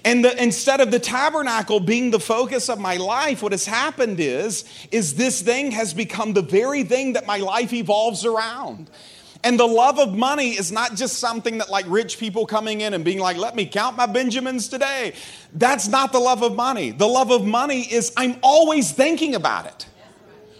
[0.04, 4.20] And the, instead of the tabernacle being the focus of my life, what has happened
[4.20, 8.90] is, is this thing has become the very thing that my life evolves around.
[9.42, 12.94] And the love of money is not just something that like rich people coming in
[12.94, 15.14] and being like, let me count my Benjamins today.
[15.54, 16.90] That's not the love of money.
[16.90, 19.87] The love of money is I'm always thinking about it.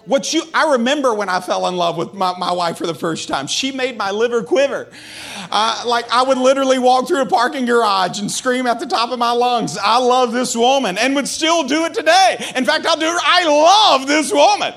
[0.07, 2.95] What you, I remember when I fell in love with my, my wife for the
[2.95, 3.47] first time.
[3.47, 4.89] She made my liver quiver.
[5.51, 9.11] Uh, like I would literally walk through a parking garage and scream at the top
[9.11, 12.37] of my lungs, I love this woman, and would still do it today.
[12.55, 13.23] In fact, I'll do it.
[13.25, 14.75] I love this woman.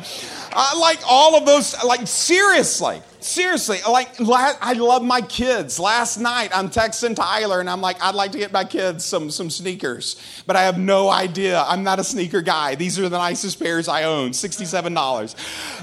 [0.54, 3.02] Uh, like all of those, like seriously.
[3.28, 5.82] Seriously, like I love my kids.
[5.82, 9.30] Last night I'm texting Tyler and I'm like, I'd like to get my kids some
[9.32, 11.62] some sneakers, but I have no idea.
[11.68, 12.76] I'm not a sneaker guy.
[12.76, 15.36] These are the nicest pairs I own, sixty-seven dollars.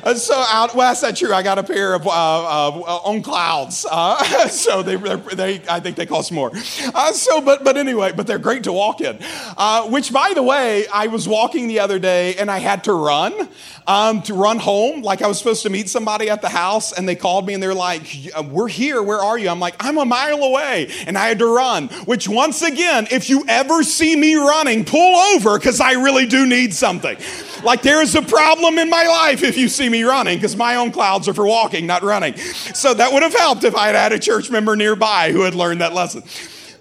[0.02, 1.34] Uh, so out, well, that's true.
[1.34, 5.96] I got a pair of uh, uh, on clouds, uh, so they, they I think
[5.96, 6.50] they cost more.
[6.94, 9.18] Uh, so, but but anyway, but they're great to walk in.
[9.58, 12.94] Uh, which, by the way, I was walking the other day and I had to
[12.94, 13.50] run
[13.86, 15.02] um, to run home.
[15.02, 17.62] Like I was supposed to meet somebody at the house, and they called me and
[17.62, 18.02] they're like,
[18.36, 19.02] uh, We're here.
[19.02, 19.48] Where are you?
[19.48, 20.90] I'm like, I'm a mile away.
[21.06, 25.16] And I had to run, which once again, if you ever see me running, pull
[25.34, 27.16] over because I really do need something.
[27.62, 30.76] Like there is a problem in my life if you see me running because my
[30.76, 32.36] own clouds are for walking, not running.
[32.36, 35.54] So that would have helped if I had had a church member nearby who had
[35.54, 36.22] learned that lesson.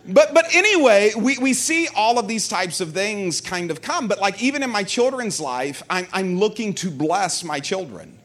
[0.05, 4.07] But, but anyway, we, we see all of these types of things kind of come.
[4.07, 8.19] But like even in my children's life, I'm, I'm looking to bless my children.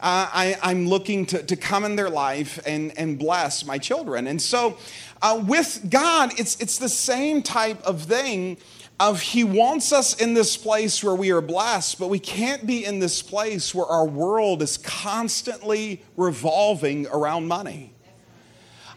[0.00, 4.28] Uh, I, am looking to, to come in their life and, and bless my children.
[4.28, 4.78] And so
[5.20, 8.58] uh, with God, it's, it's the same type of thing
[9.00, 12.84] of he wants us in this place where we are blessed, but we can't be
[12.84, 17.92] in this place where our world is constantly revolving around money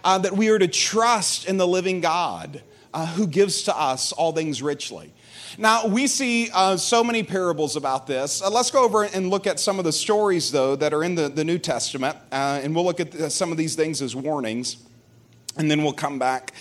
[0.03, 2.61] uh, that we are to trust in the living God
[2.93, 5.13] uh, who gives to us all things richly.
[5.57, 8.41] Now, we see uh, so many parables about this.
[8.41, 11.15] Uh, let's go over and look at some of the stories, though, that are in
[11.15, 14.15] the, the New Testament, uh, and we'll look at the, some of these things as
[14.15, 14.77] warnings,
[15.57, 16.53] and then we'll come back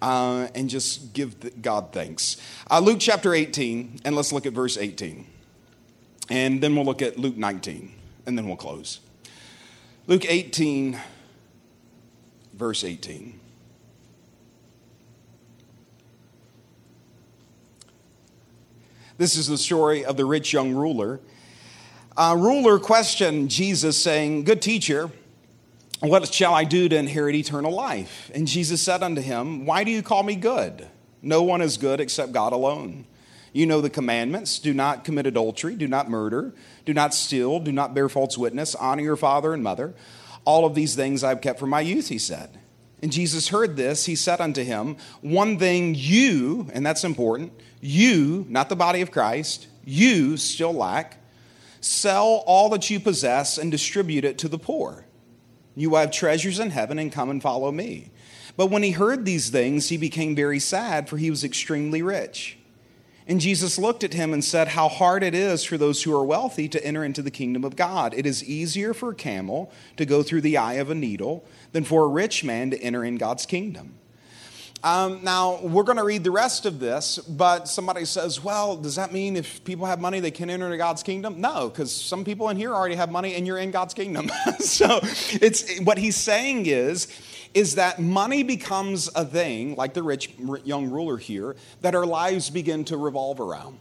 [0.00, 2.36] uh, and just give God thanks.
[2.70, 5.26] Uh, Luke chapter 18, and let's look at verse 18.
[6.30, 7.92] And then we'll look at Luke 19,
[8.26, 9.00] and then we'll close.
[10.06, 10.98] Luke 18,
[12.54, 13.40] verse 18.
[19.18, 21.18] This is the story of the rich young ruler.
[22.16, 25.10] A ruler questioned Jesus, saying, Good teacher,
[25.98, 28.30] what shall I do to inherit eternal life?
[28.32, 30.86] And Jesus said unto him, Why do you call me good?
[31.20, 33.06] No one is good except God alone.
[33.52, 36.54] You know the commandments do not commit adultery, do not murder,
[36.84, 39.94] do not steal, do not bear false witness, honor your father and mother.
[40.44, 42.60] All of these things I've kept from my youth, he said.
[43.02, 44.06] And Jesus heard this.
[44.06, 49.10] He said unto him, One thing you, and that's important, you, not the body of
[49.10, 51.18] Christ, you still lack.
[51.80, 55.06] Sell all that you possess and distribute it to the poor.
[55.76, 58.10] You have treasures in heaven, and come and follow me.
[58.56, 62.58] But when he heard these things, he became very sad, for he was extremely rich.
[63.28, 66.24] And Jesus looked at him and said, How hard it is for those who are
[66.24, 68.14] wealthy to enter into the kingdom of God.
[68.14, 71.84] It is easier for a camel to go through the eye of a needle than
[71.84, 73.94] for a rich man to enter in God's kingdom.
[74.84, 78.94] Um, now, we're going to read the rest of this, but somebody says, well, does
[78.94, 81.40] that mean if people have money, they can enter God's kingdom?
[81.40, 84.30] No, because some people in here already have money and you're in God's kingdom.
[84.60, 87.08] so it's what he's saying is,
[87.54, 90.30] is that money becomes a thing, like the rich
[90.64, 93.78] young ruler here, that our lives begin to revolve around.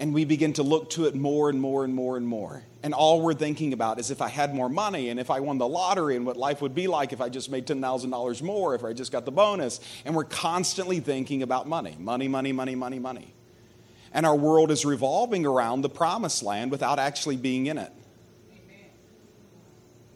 [0.00, 2.64] And we begin to look to it more and more and more and more.
[2.82, 5.58] And all we're thinking about is if I had more money and if I won
[5.58, 8.84] the lottery and what life would be like if I just made $10,000 more, if
[8.84, 9.80] I just got the bonus.
[10.04, 13.34] And we're constantly thinking about money money, money, money, money, money.
[14.12, 17.92] And our world is revolving around the promised land without actually being in it.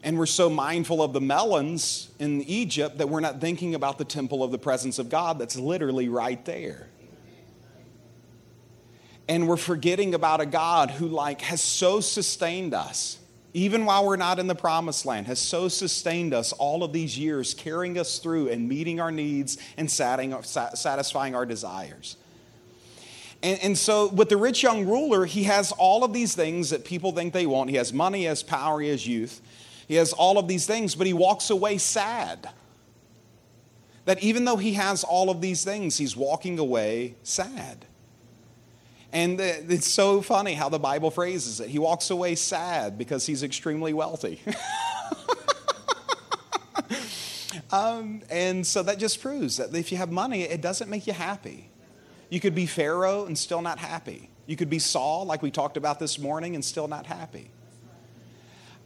[0.03, 4.03] And we're so mindful of the melons in Egypt that we're not thinking about the
[4.03, 6.89] temple of the presence of God that's literally right there.
[9.27, 13.19] And we're forgetting about a God who like has so sustained us
[13.53, 17.17] even while we're not in the promised land, has so sustained us all of these
[17.17, 22.17] years, carrying us through and meeting our needs and satisfying our desires.
[23.43, 26.85] And, and, so, with the rich young ruler, he has all of these things that
[26.85, 27.69] people think they want.
[27.69, 29.41] He has money, he has power, he has youth.
[29.85, 32.49] He has all of these things, but he walks away sad.
[34.05, 37.85] That even though he has all of these things, he's walking away sad.
[39.13, 41.69] And it's so funny how the Bible phrases it.
[41.69, 44.41] He walks away sad because he's extremely wealthy.
[47.71, 51.13] um, and so that just proves that if you have money, it doesn't make you
[51.13, 51.69] happy.
[52.31, 54.31] You could be Pharaoh and still not happy.
[54.47, 57.51] You could be Saul, like we talked about this morning, and still not happy.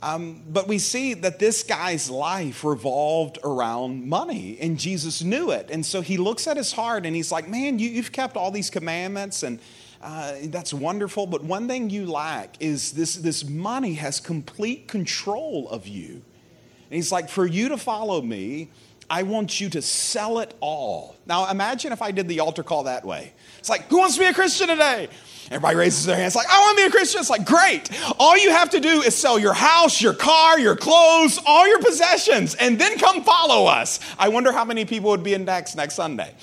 [0.01, 5.69] Um, but we see that this guy's life revolved around money, and Jesus knew it.
[5.71, 8.51] And so he looks at his heart and he's like, Man, you, have kept all
[8.51, 9.59] these commandments, and
[10.07, 11.27] uh, that's wonderful.
[11.27, 16.11] But one thing you lack is this, this money has complete control of you.
[16.13, 18.69] And he's like, For you to follow me,
[19.09, 21.17] I want you to sell it all.
[21.25, 23.33] Now, imagine if I did the altar call that way.
[23.59, 25.09] It's like, Who wants to be a Christian today?
[25.47, 27.19] Everybody raises their hands like, I want to be a Christian.
[27.19, 27.89] It's like, great.
[28.17, 31.79] All you have to do is sell your house, your car, your clothes, all your
[31.79, 33.99] possessions, and then come follow us.
[34.17, 36.33] I wonder how many people would be in next next Sunday.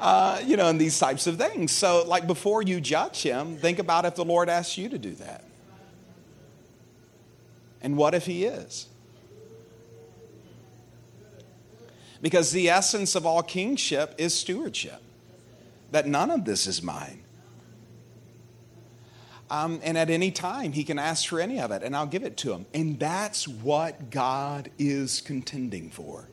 [0.00, 1.72] Uh, you know, and these types of things.
[1.72, 5.12] So, like, before you judge him, think about if the Lord asks you to do
[5.16, 5.44] that.
[7.82, 8.86] And what if he is?
[12.20, 15.00] Because the essence of all kingship is stewardship,
[15.90, 17.22] that none of this is mine.
[19.50, 22.22] Um, and at any time, he can ask for any of it, and I'll give
[22.22, 22.66] it to him.
[22.74, 26.28] And that's what God is contending for.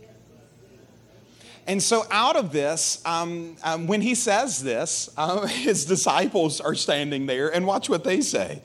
[1.67, 6.75] And so, out of this, um, um, when he says this, uh, his disciples are
[6.75, 8.61] standing there, and watch what they say.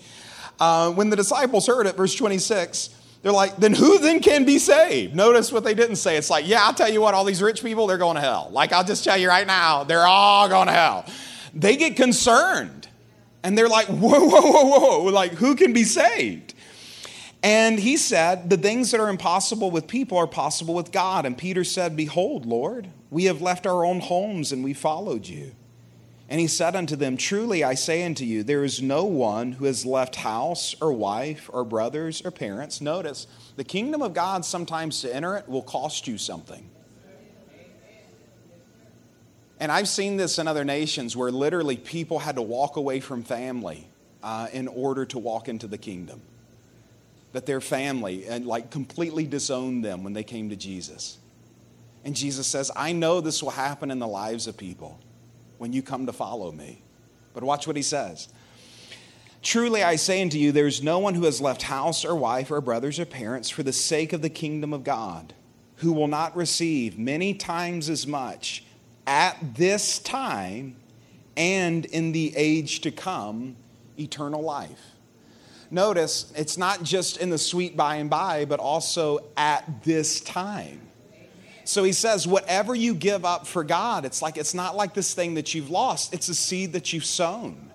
[0.58, 2.90] Uh, when the disciples heard it, verse 26,
[3.22, 5.14] they're like, then who then can be saved?
[5.14, 6.16] Notice what they didn't say.
[6.16, 8.48] It's like, yeah, I'll tell you what, all these rich people, they're going to hell.
[8.50, 11.06] Like, I'll just tell you right now, they're all going to hell.
[11.54, 12.88] They get concerned,
[13.42, 16.54] and they're like, whoa, whoa, whoa, whoa, like, who can be saved?
[17.42, 21.24] And he said, The things that are impossible with people are possible with God.
[21.24, 25.52] And Peter said, Behold, Lord, we have left our own homes and we followed you.
[26.28, 29.64] And he said unto them, Truly I say unto you, there is no one who
[29.64, 32.80] has left house or wife or brothers or parents.
[32.80, 33.26] Notice,
[33.56, 36.68] the kingdom of God, sometimes to enter it, will cost you something.
[39.58, 43.24] And I've seen this in other nations where literally people had to walk away from
[43.24, 43.88] family
[44.22, 46.22] uh, in order to walk into the kingdom
[47.32, 51.18] that their family and like completely disowned them when they came to Jesus.
[52.04, 54.98] And Jesus says, I know this will happen in the lives of people
[55.58, 56.82] when you come to follow me.
[57.34, 58.28] But watch what he says.
[59.42, 62.50] Truly I say unto you, there is no one who has left house or wife
[62.50, 65.34] or brothers or parents for the sake of the kingdom of God
[65.76, 68.64] who will not receive many times as much
[69.06, 70.76] at this time
[71.36, 73.56] and in the age to come
[73.98, 74.94] eternal life
[75.70, 80.80] notice it's not just in the sweet by and by, but also at this time.
[81.64, 85.14] So he says, whatever you give up for God, it's like it's not like this
[85.14, 87.69] thing that you've lost, it's a seed that you've sown.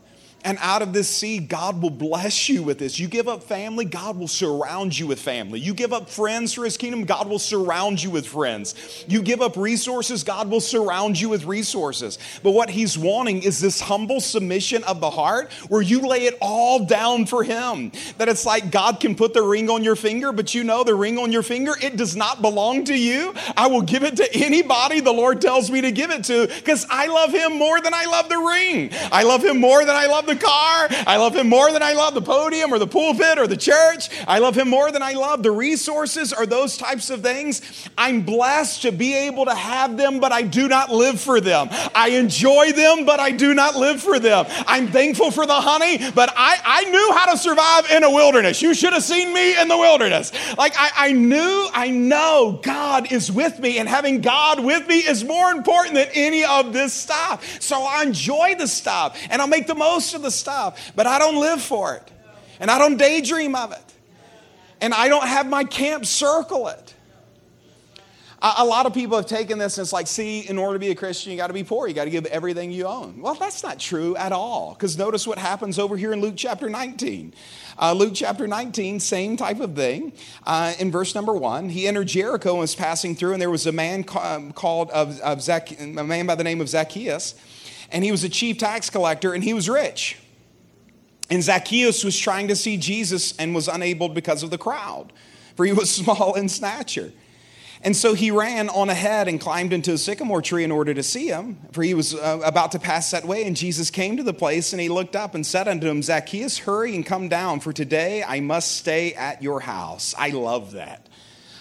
[0.46, 3.00] And out of this seed, God will bless you with this.
[3.00, 5.60] You give up family, God will surround you with family.
[5.60, 8.76] You give up friends for His kingdom, God will surround you with friends.
[9.08, 12.20] You give up resources, God will surround you with resources.
[12.44, 16.38] But what He's wanting is this humble submission of the heart where you lay it
[16.42, 17.92] all down for Him.
[18.20, 20.94] That it's like God can put the ring on your finger, but you know the
[20.94, 23.34] ring on your finger, it does not belong to you.
[23.58, 26.86] I will give it to anybody the Lord tells me to give it to because
[26.88, 28.92] I love Him more than I love the ring.
[29.12, 30.88] I love Him more than I love the the car.
[31.08, 34.10] I love him more than I love the podium or the pulpit or the church.
[34.28, 37.62] I love him more than I love the resources or those types of things.
[37.98, 41.70] I'm blessed to be able to have them, but I do not live for them.
[41.94, 44.46] I enjoy them, but I do not live for them.
[44.68, 48.62] I'm thankful for the honey, but I, I knew how to survive in a wilderness.
[48.62, 50.32] You should have seen me in the wilderness.
[50.58, 55.00] Like I, I knew, I know God is with me, and having God with me
[55.00, 57.62] is more important than any of this stuff.
[57.62, 61.40] So I enjoy the stuff and I'll make the most of stuff, but I don't
[61.40, 62.12] live for it.
[62.60, 63.94] And I don't daydream of it.
[64.82, 66.94] And I don't have my camp circle it.
[68.42, 70.92] A, lot of people have taken this and it's like, see, in order to be
[70.92, 71.88] a Christian, you got to be poor.
[71.88, 73.20] You got to give everything you own.
[73.20, 74.74] Well, that's not true at all.
[74.74, 77.34] Because notice what happens over here in Luke chapter 19.
[77.82, 80.14] Uh, Luke chapter 19, same type of thing.
[80.46, 83.66] Uh, in verse number one, he entered Jericho and was passing through, and there was
[83.66, 87.34] a man um, called of, of Zac- a man by the name of Zacchaeus
[87.96, 90.18] and he was a chief tax collector and he was rich.
[91.30, 95.14] And Zacchaeus was trying to see Jesus and was unable because of the crowd,
[95.56, 97.14] for he was small in stature.
[97.82, 101.04] And so he ran on ahead and climbed into a sycamore tree in order to
[101.04, 103.46] see him, for he was uh, about to pass that way.
[103.46, 106.58] And Jesus came to the place and he looked up and said unto him, Zacchaeus,
[106.58, 110.14] hurry and come down, for today I must stay at your house.
[110.18, 111.08] I love that.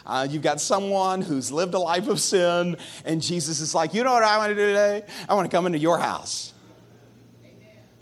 [0.06, 4.04] Uh, you've got someone who's lived a life of sin, and Jesus is like, You
[4.04, 5.04] know what I want to do today?
[5.28, 6.52] I want to come into your house.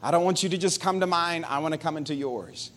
[0.03, 2.73] I don't want you to just come to mine, I want to come into yours.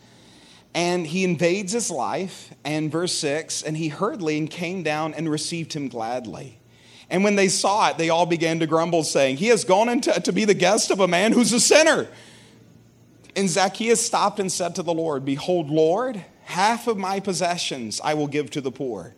[0.74, 5.28] And he invades his life, and verse 6 and he hurriedly and came down and
[5.28, 6.60] received him gladly.
[7.08, 10.12] And when they saw it, they all began to grumble, saying, He has gone into,
[10.12, 12.08] to be the guest of a man who's a sinner.
[13.34, 18.14] And Zacchaeus stopped and said to the Lord, Behold, Lord, half of my possessions I
[18.14, 19.14] will give to the poor.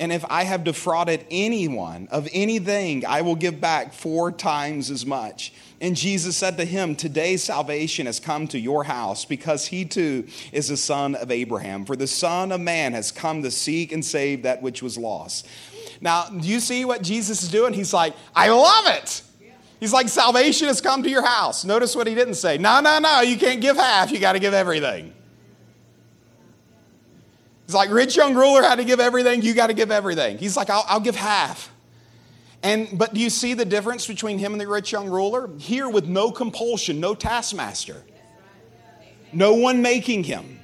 [0.00, 5.04] And if I have defrauded anyone of anything, I will give back four times as
[5.04, 5.52] much.
[5.80, 10.28] And Jesus said to him, Today salvation has come to your house because he too
[10.52, 11.84] is a son of Abraham.
[11.84, 15.48] For the Son of Man has come to seek and save that which was lost.
[16.00, 17.72] Now, do you see what Jesus is doing?
[17.72, 19.22] He's like, I love it.
[19.80, 21.64] He's like, Salvation has come to your house.
[21.64, 22.56] Notice what he didn't say.
[22.56, 25.12] No, no, no, you can't give half, you got to give everything.
[27.68, 30.38] He's like, rich young ruler had to give everything, you got to give everything.
[30.38, 31.70] He's like, I'll, I'll give half.
[32.62, 35.50] And but do you see the difference between him and the rich young ruler?
[35.58, 38.02] Here with no compulsion, no taskmaster.
[39.34, 40.57] No one making him.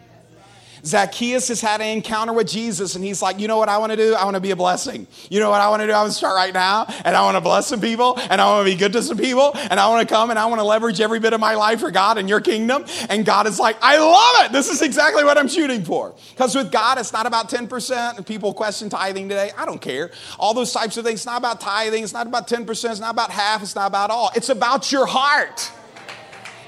[0.85, 3.93] Zacchaeus has had an encounter with Jesus, and he's like, You know what I want
[3.93, 4.15] to do?
[4.15, 5.07] I want to be a blessing.
[5.31, 5.93] You know what I want to do?
[5.93, 8.47] I want to start right now, and I want to bless some people, and I
[8.47, 10.61] want to be good to some people, and I want to come and I want
[10.61, 12.85] to leverage every bit of my life for God and your kingdom.
[13.09, 14.53] And God is like, I love it.
[14.53, 16.15] This is exactly what I'm shooting for.
[16.31, 18.17] Because with God, it's not about 10%.
[18.17, 19.51] And people question tithing today.
[19.57, 20.11] I don't care.
[20.39, 21.21] All those types of things.
[21.21, 22.03] It's not about tithing.
[22.03, 22.69] It's not about 10%.
[22.91, 23.63] It's not about half.
[23.63, 24.31] It's not about all.
[24.35, 25.71] It's about your heart.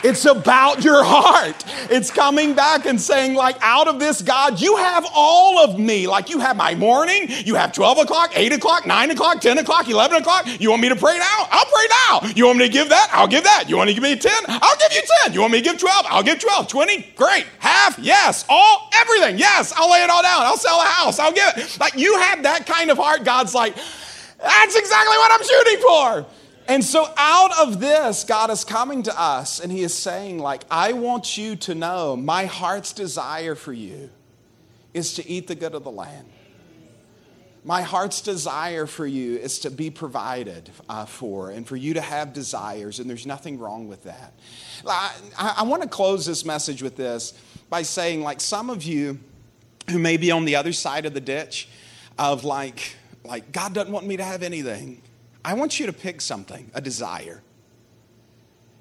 [0.05, 1.64] It's about your heart.
[1.90, 6.07] It's coming back and saying, like, out of this, God, you have all of me.
[6.07, 9.88] Like, you have my morning, you have 12 o'clock, 8 o'clock, 9 o'clock, 10 o'clock,
[9.88, 10.47] 11 o'clock.
[10.61, 11.49] You want me to pray now?
[11.51, 12.28] I'll pray now.
[12.34, 13.09] You want me to give that?
[13.12, 13.64] I'll give that.
[13.68, 14.32] You want me to give me 10?
[14.49, 15.32] I'll give you 10.
[15.32, 16.07] You want me to give 12?
[16.09, 16.68] I'll give 12.
[16.68, 17.12] 20?
[17.16, 17.47] Great.
[17.59, 17.99] Half?
[17.99, 18.44] Yes.
[18.49, 18.90] All?
[18.94, 19.38] Everything?
[19.38, 19.72] Yes.
[19.76, 20.42] I'll lay it all down.
[20.42, 21.18] I'll sell a house.
[21.18, 21.78] I'll give it.
[21.80, 23.24] Like, you have that kind of heart.
[23.24, 26.26] God's like, that's exactly what I'm shooting for.
[26.68, 30.64] And so out of this, God is coming to us and He is saying, like,
[30.70, 34.10] I want you to know my heart's desire for you
[34.92, 36.26] is to eat the good of the land.
[37.64, 42.00] My heart's desire for you is to be provided uh, for and for you to
[42.00, 44.32] have desires, and there's nothing wrong with that.
[44.86, 47.34] I, I want to close this message with this
[47.68, 49.18] by saying, like, some of you
[49.90, 51.68] who may be on the other side of the ditch
[52.18, 52.94] of like,
[53.24, 55.02] like God doesn't want me to have anything.
[55.47, 57.40] I want you to pick something, a desire,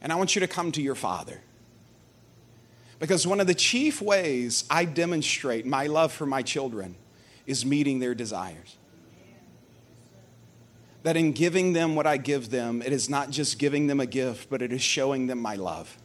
[0.02, 1.40] and I want you to come to your Father.
[2.98, 6.96] Because one of the chief ways I demonstrate my love for my children
[7.46, 8.78] is meeting their desires.
[11.04, 14.08] That in giving them what I give them, it is not just giving them a
[14.08, 15.96] gift, but it is showing them my love.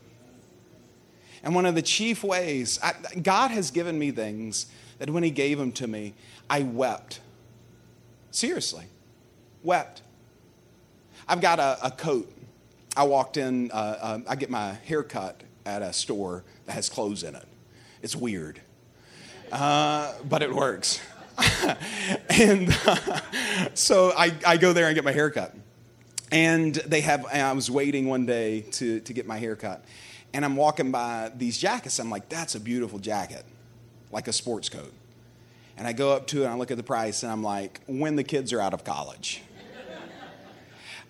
[1.43, 2.93] And one of the chief ways, I,
[3.23, 4.67] God has given me things
[4.99, 6.13] that when He gave them to me,
[6.51, 7.21] I wept.
[8.31, 8.85] Seriously,
[9.63, 10.03] wept.
[11.31, 12.29] I've got a, a coat.
[12.97, 16.89] I walked in, uh, uh, I get my hair cut at a store that has
[16.89, 17.47] clothes in it.
[18.03, 18.61] It's weird,
[19.53, 21.01] uh, but it works.
[22.31, 23.21] and uh,
[23.75, 25.55] so I, I go there and get my hair cut.
[26.33, 29.85] And they have, and I was waiting one day to, to get my hair cut.
[30.35, 32.01] And I'm walking by these jackets.
[32.01, 33.45] I'm like, that's a beautiful jacket,
[34.11, 34.93] like a sports coat.
[35.77, 37.81] And I go up to it and I look at the price and I'm like,
[37.87, 39.45] when the kids are out of college.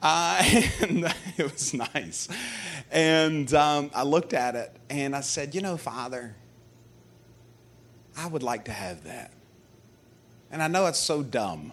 [0.03, 0.43] Uh,
[0.81, 2.29] and it was nice.
[2.91, 6.35] And um, I looked at it and I said, You know, Father,
[8.17, 9.31] I would like to have that.
[10.51, 11.73] And I know it's so dumb,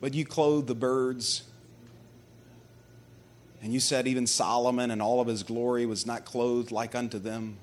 [0.00, 1.42] but you clothe the birds.
[3.62, 7.18] And you said even Solomon and all of his glory was not clothed like unto
[7.18, 7.56] them.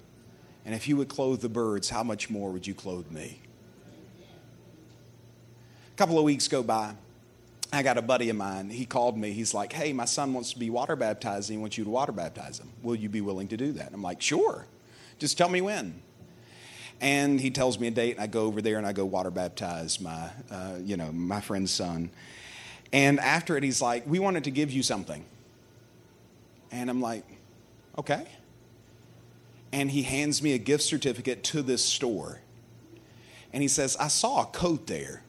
[0.65, 3.39] And if you would clothe the birds, how much more would you clothe me?
[5.93, 6.95] A couple of weeks go by.
[7.73, 8.69] I got a buddy of mine.
[8.69, 9.31] He called me.
[9.31, 11.89] He's like, Hey, my son wants to be water baptized and he wants you to
[11.89, 12.69] water baptize him.
[12.83, 13.91] Will you be willing to do that?
[13.93, 14.67] I'm like, Sure.
[15.17, 15.99] Just tell me when.
[17.01, 19.31] And he tells me a date, and I go over there and I go water
[19.31, 22.11] baptize my, uh, you know, my friend's son.
[22.93, 25.25] And after it, he's like, We wanted to give you something.
[26.71, 27.25] And I'm like,
[27.97, 28.27] Okay.
[29.71, 32.39] And he hands me a gift certificate to this store.
[33.51, 35.23] And he says, I saw a coat there.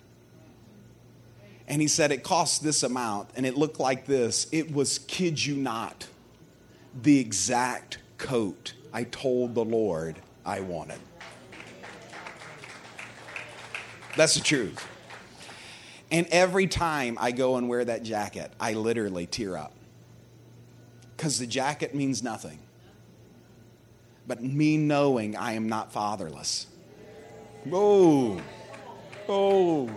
[1.66, 4.46] And he said, It cost this amount, and it looked like this.
[4.52, 6.06] It was, kid you not,
[7.02, 11.00] the exact coat I told the Lord I wanted.
[14.16, 14.86] That's the truth.
[16.10, 19.72] And every time I go and wear that jacket, I literally tear up.
[21.16, 22.58] Because the jacket means nothing.
[24.26, 26.66] But me knowing I am not fatherless.
[27.72, 28.40] Oh,
[29.28, 29.90] oh.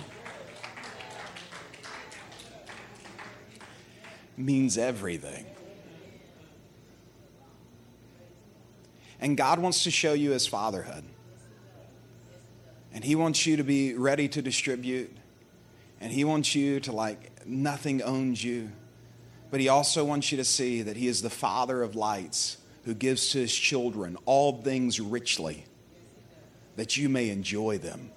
[4.37, 5.45] Means everything.
[9.19, 11.03] And God wants to show you his fatherhood.
[12.93, 15.15] And He wants you to be ready to distribute.
[15.99, 18.71] And He wants you to, like, nothing owns you.
[19.51, 22.93] But He also wants you to see that He is the Father of lights who
[22.93, 25.65] gives to His children all things richly,
[26.75, 28.11] that you may enjoy them.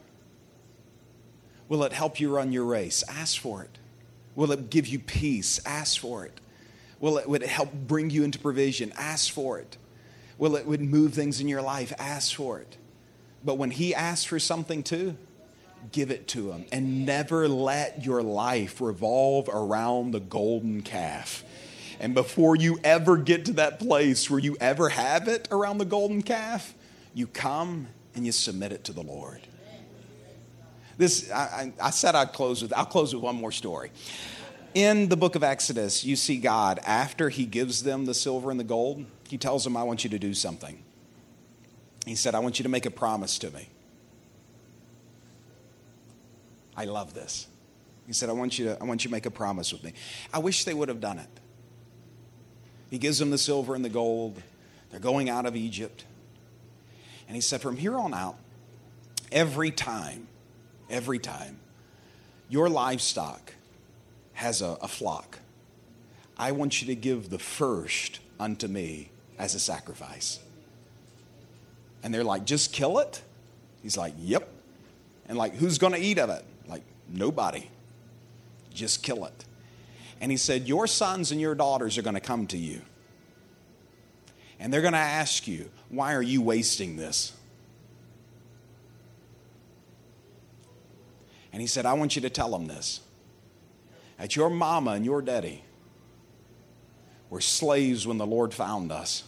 [1.69, 3.05] Will it help you run your race?
[3.09, 3.79] Ask for it.
[4.35, 5.61] Will it give you peace?
[5.67, 6.41] Ask for it.
[7.01, 8.93] Will it, would it help bring you into provision?
[8.97, 9.77] Ask for it.
[10.39, 11.93] Will it would move things in your life?
[11.99, 12.77] Ask for it.
[13.45, 15.17] But when He asks for something too,
[15.93, 16.67] give it to Him.
[16.73, 21.45] And never let your life revolve around the golden calf.
[21.99, 25.85] And before you ever get to that place where you ever have it around the
[25.85, 26.75] golden calf,
[27.15, 29.41] you come and you submit it to the Lord.
[31.01, 33.91] This, I, I said I'd close with, I'll close with one more story.
[34.75, 38.61] In the book of Exodus, you see God, after he gives them the silver and
[38.61, 40.83] the gold, he tells them, I want you to do something.
[42.05, 43.71] He said, I want you to make a promise to me.
[46.77, 47.47] I love this.
[48.07, 49.95] He said, I want you to, I want you to make a promise with me.
[50.35, 51.31] I wish they would have done it.
[52.91, 54.43] He gives them the silver and the gold.
[54.91, 56.05] They're going out of Egypt.
[57.27, 58.37] And he said, From here on out,
[59.33, 60.27] every time,
[60.91, 61.59] every time,
[62.49, 63.55] your livestock
[64.35, 65.39] has a, a flock,
[66.37, 70.41] I want you to give the first unto me as a sacrifice.
[72.03, 73.23] And they're like, just kill it?
[73.83, 74.49] He's like, yep.
[75.29, 76.45] And like, who's going to eat of it?
[76.67, 77.69] Like, nobody.
[78.73, 79.45] Just kill it.
[80.21, 82.83] And he said, Your sons and your daughters are going to come to you.
[84.59, 87.33] And they're going to ask you, Why are you wasting this?
[91.53, 93.01] And he said, I want you to tell them this
[94.19, 95.65] that your mama and your daddy
[97.31, 99.25] were slaves when the Lord found us.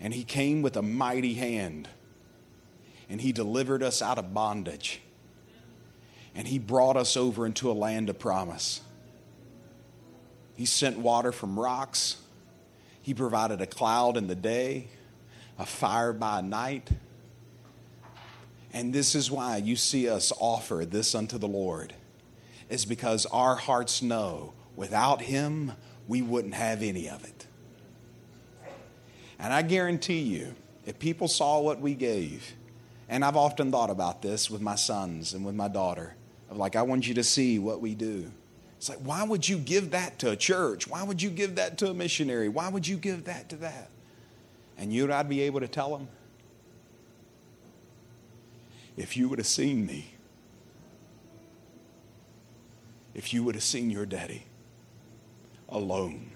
[0.00, 1.88] And he came with a mighty hand
[3.08, 5.00] and he delivered us out of bondage.
[6.34, 8.82] And he brought us over into a land of promise.
[10.56, 12.16] He sent water from rocks.
[13.00, 14.88] He provided a cloud in the day,
[15.58, 16.90] a fire by night.
[18.76, 21.94] And this is why you see us offer this unto the Lord,
[22.68, 25.72] is because our hearts know without Him,
[26.06, 27.46] we wouldn't have any of it.
[29.38, 30.54] And I guarantee you,
[30.84, 32.52] if people saw what we gave,
[33.08, 36.14] and I've often thought about this with my sons and with my daughter,
[36.50, 38.30] of like, I want you to see what we do.
[38.76, 40.86] It's like, why would you give that to a church?
[40.86, 42.50] Why would you give that to a missionary?
[42.50, 43.88] Why would you give that to that?
[44.76, 46.08] And you and I'd be able to tell them,
[48.96, 50.14] if you would have seen me,
[53.14, 54.44] if you would have seen your daddy
[55.68, 56.32] alone,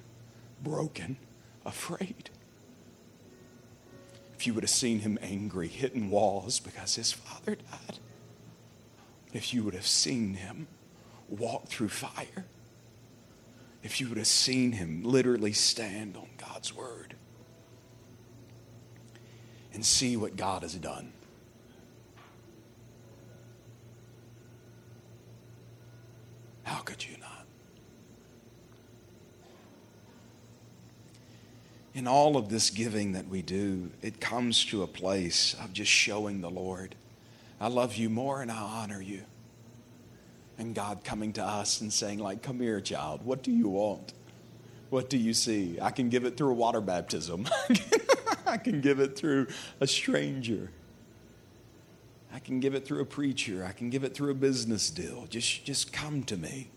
[0.63, 1.17] broken,
[1.65, 2.31] afraid,
[4.41, 7.99] If you would have seen him angry, hitting walls because his father died.
[9.35, 10.67] If you would have seen him
[11.29, 12.47] walk through fire.
[13.83, 17.17] If you would have seen him literally stand on God's word
[19.75, 21.13] and see what God has done.
[26.71, 27.47] How could you not?
[31.95, 35.91] In all of this giving that we do, it comes to a place of just
[35.91, 36.95] showing the Lord,
[37.61, 39.23] I love you more and I honor you.
[40.59, 44.12] And God coming to us and saying, like, come here, child, what do you want?
[44.91, 45.77] What do you see?
[45.83, 47.49] I can give it through a water baptism.
[48.47, 49.49] I can give it through
[49.81, 50.71] a stranger.
[52.33, 53.64] I can give it through a preacher.
[53.68, 55.26] I can give it through a business deal.
[55.28, 56.70] Just, just come to me.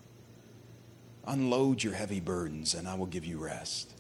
[1.26, 3.94] Unload your heavy burdens, and I will give you rest.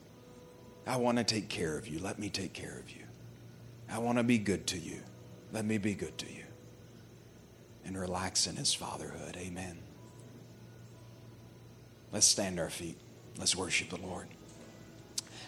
[0.85, 1.99] I want to take care of you.
[1.99, 3.03] Let me take care of you.
[3.89, 4.99] I want to be good to you.
[5.51, 6.43] Let me be good to you.
[7.85, 9.37] And relax in his fatherhood.
[9.37, 9.77] Amen.
[12.11, 12.97] Let's stand our feet.
[13.37, 14.27] Let's worship the Lord.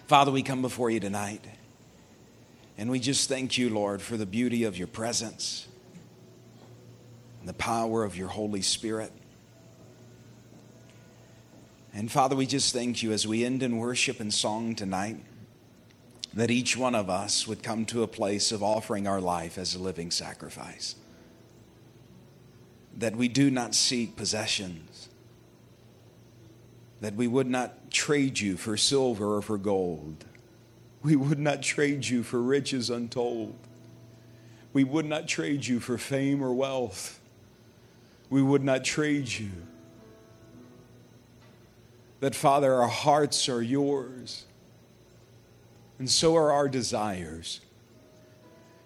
[0.08, 1.44] Father, we come before you tonight.
[2.78, 5.68] And we just thank you, Lord, for the beauty of your presence
[7.46, 9.12] and the power of your Holy Spirit.
[11.94, 15.18] And Father, we just thank you as we end in worship and song tonight
[16.34, 19.76] that each one of us would come to a place of offering our life as
[19.76, 20.96] a living sacrifice.
[22.98, 25.08] That we do not seek possessions.
[27.00, 30.26] That we would not trade you for silver or for gold.
[31.04, 33.54] We would not trade you for riches untold.
[34.74, 37.20] We would not trade you for fame or wealth.
[38.30, 39.52] We would not trade you
[42.20, 44.46] that, Father, our hearts are yours,
[46.00, 47.62] and so are our desires.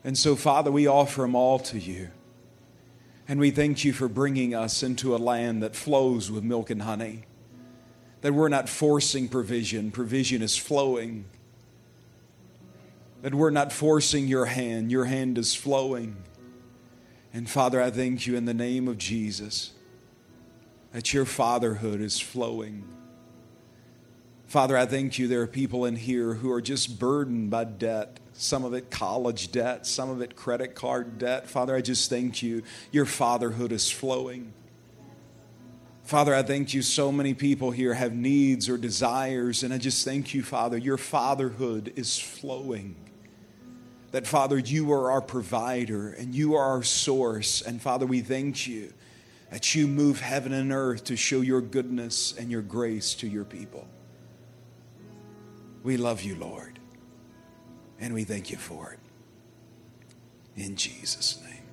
[0.03, 2.09] And so, Father, we offer them all to you.
[3.27, 6.81] And we thank you for bringing us into a land that flows with milk and
[6.81, 7.25] honey.
[8.21, 11.25] That we're not forcing provision, provision is flowing.
[13.21, 16.17] That we're not forcing your hand, your hand is flowing.
[17.33, 19.71] And Father, I thank you in the name of Jesus
[20.91, 22.83] that your fatherhood is flowing.
[24.47, 28.19] Father, I thank you there are people in here who are just burdened by debt.
[28.33, 31.47] Some of it college debt, some of it credit card debt.
[31.47, 32.63] Father, I just thank you.
[32.91, 34.53] Your fatherhood is flowing.
[36.03, 36.81] Father, I thank you.
[36.81, 40.75] So many people here have needs or desires, and I just thank you, Father.
[40.75, 42.95] Your fatherhood is flowing.
[44.11, 47.61] That, Father, you are our provider and you are our source.
[47.61, 48.93] And, Father, we thank you
[49.51, 53.45] that you move heaven and earth to show your goodness and your grace to your
[53.45, 53.87] people.
[55.83, 56.79] We love you, Lord,
[57.99, 58.99] and we thank you for it.
[60.61, 61.63] In Jesus' name,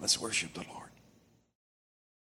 [0.00, 0.79] let's worship the Lord.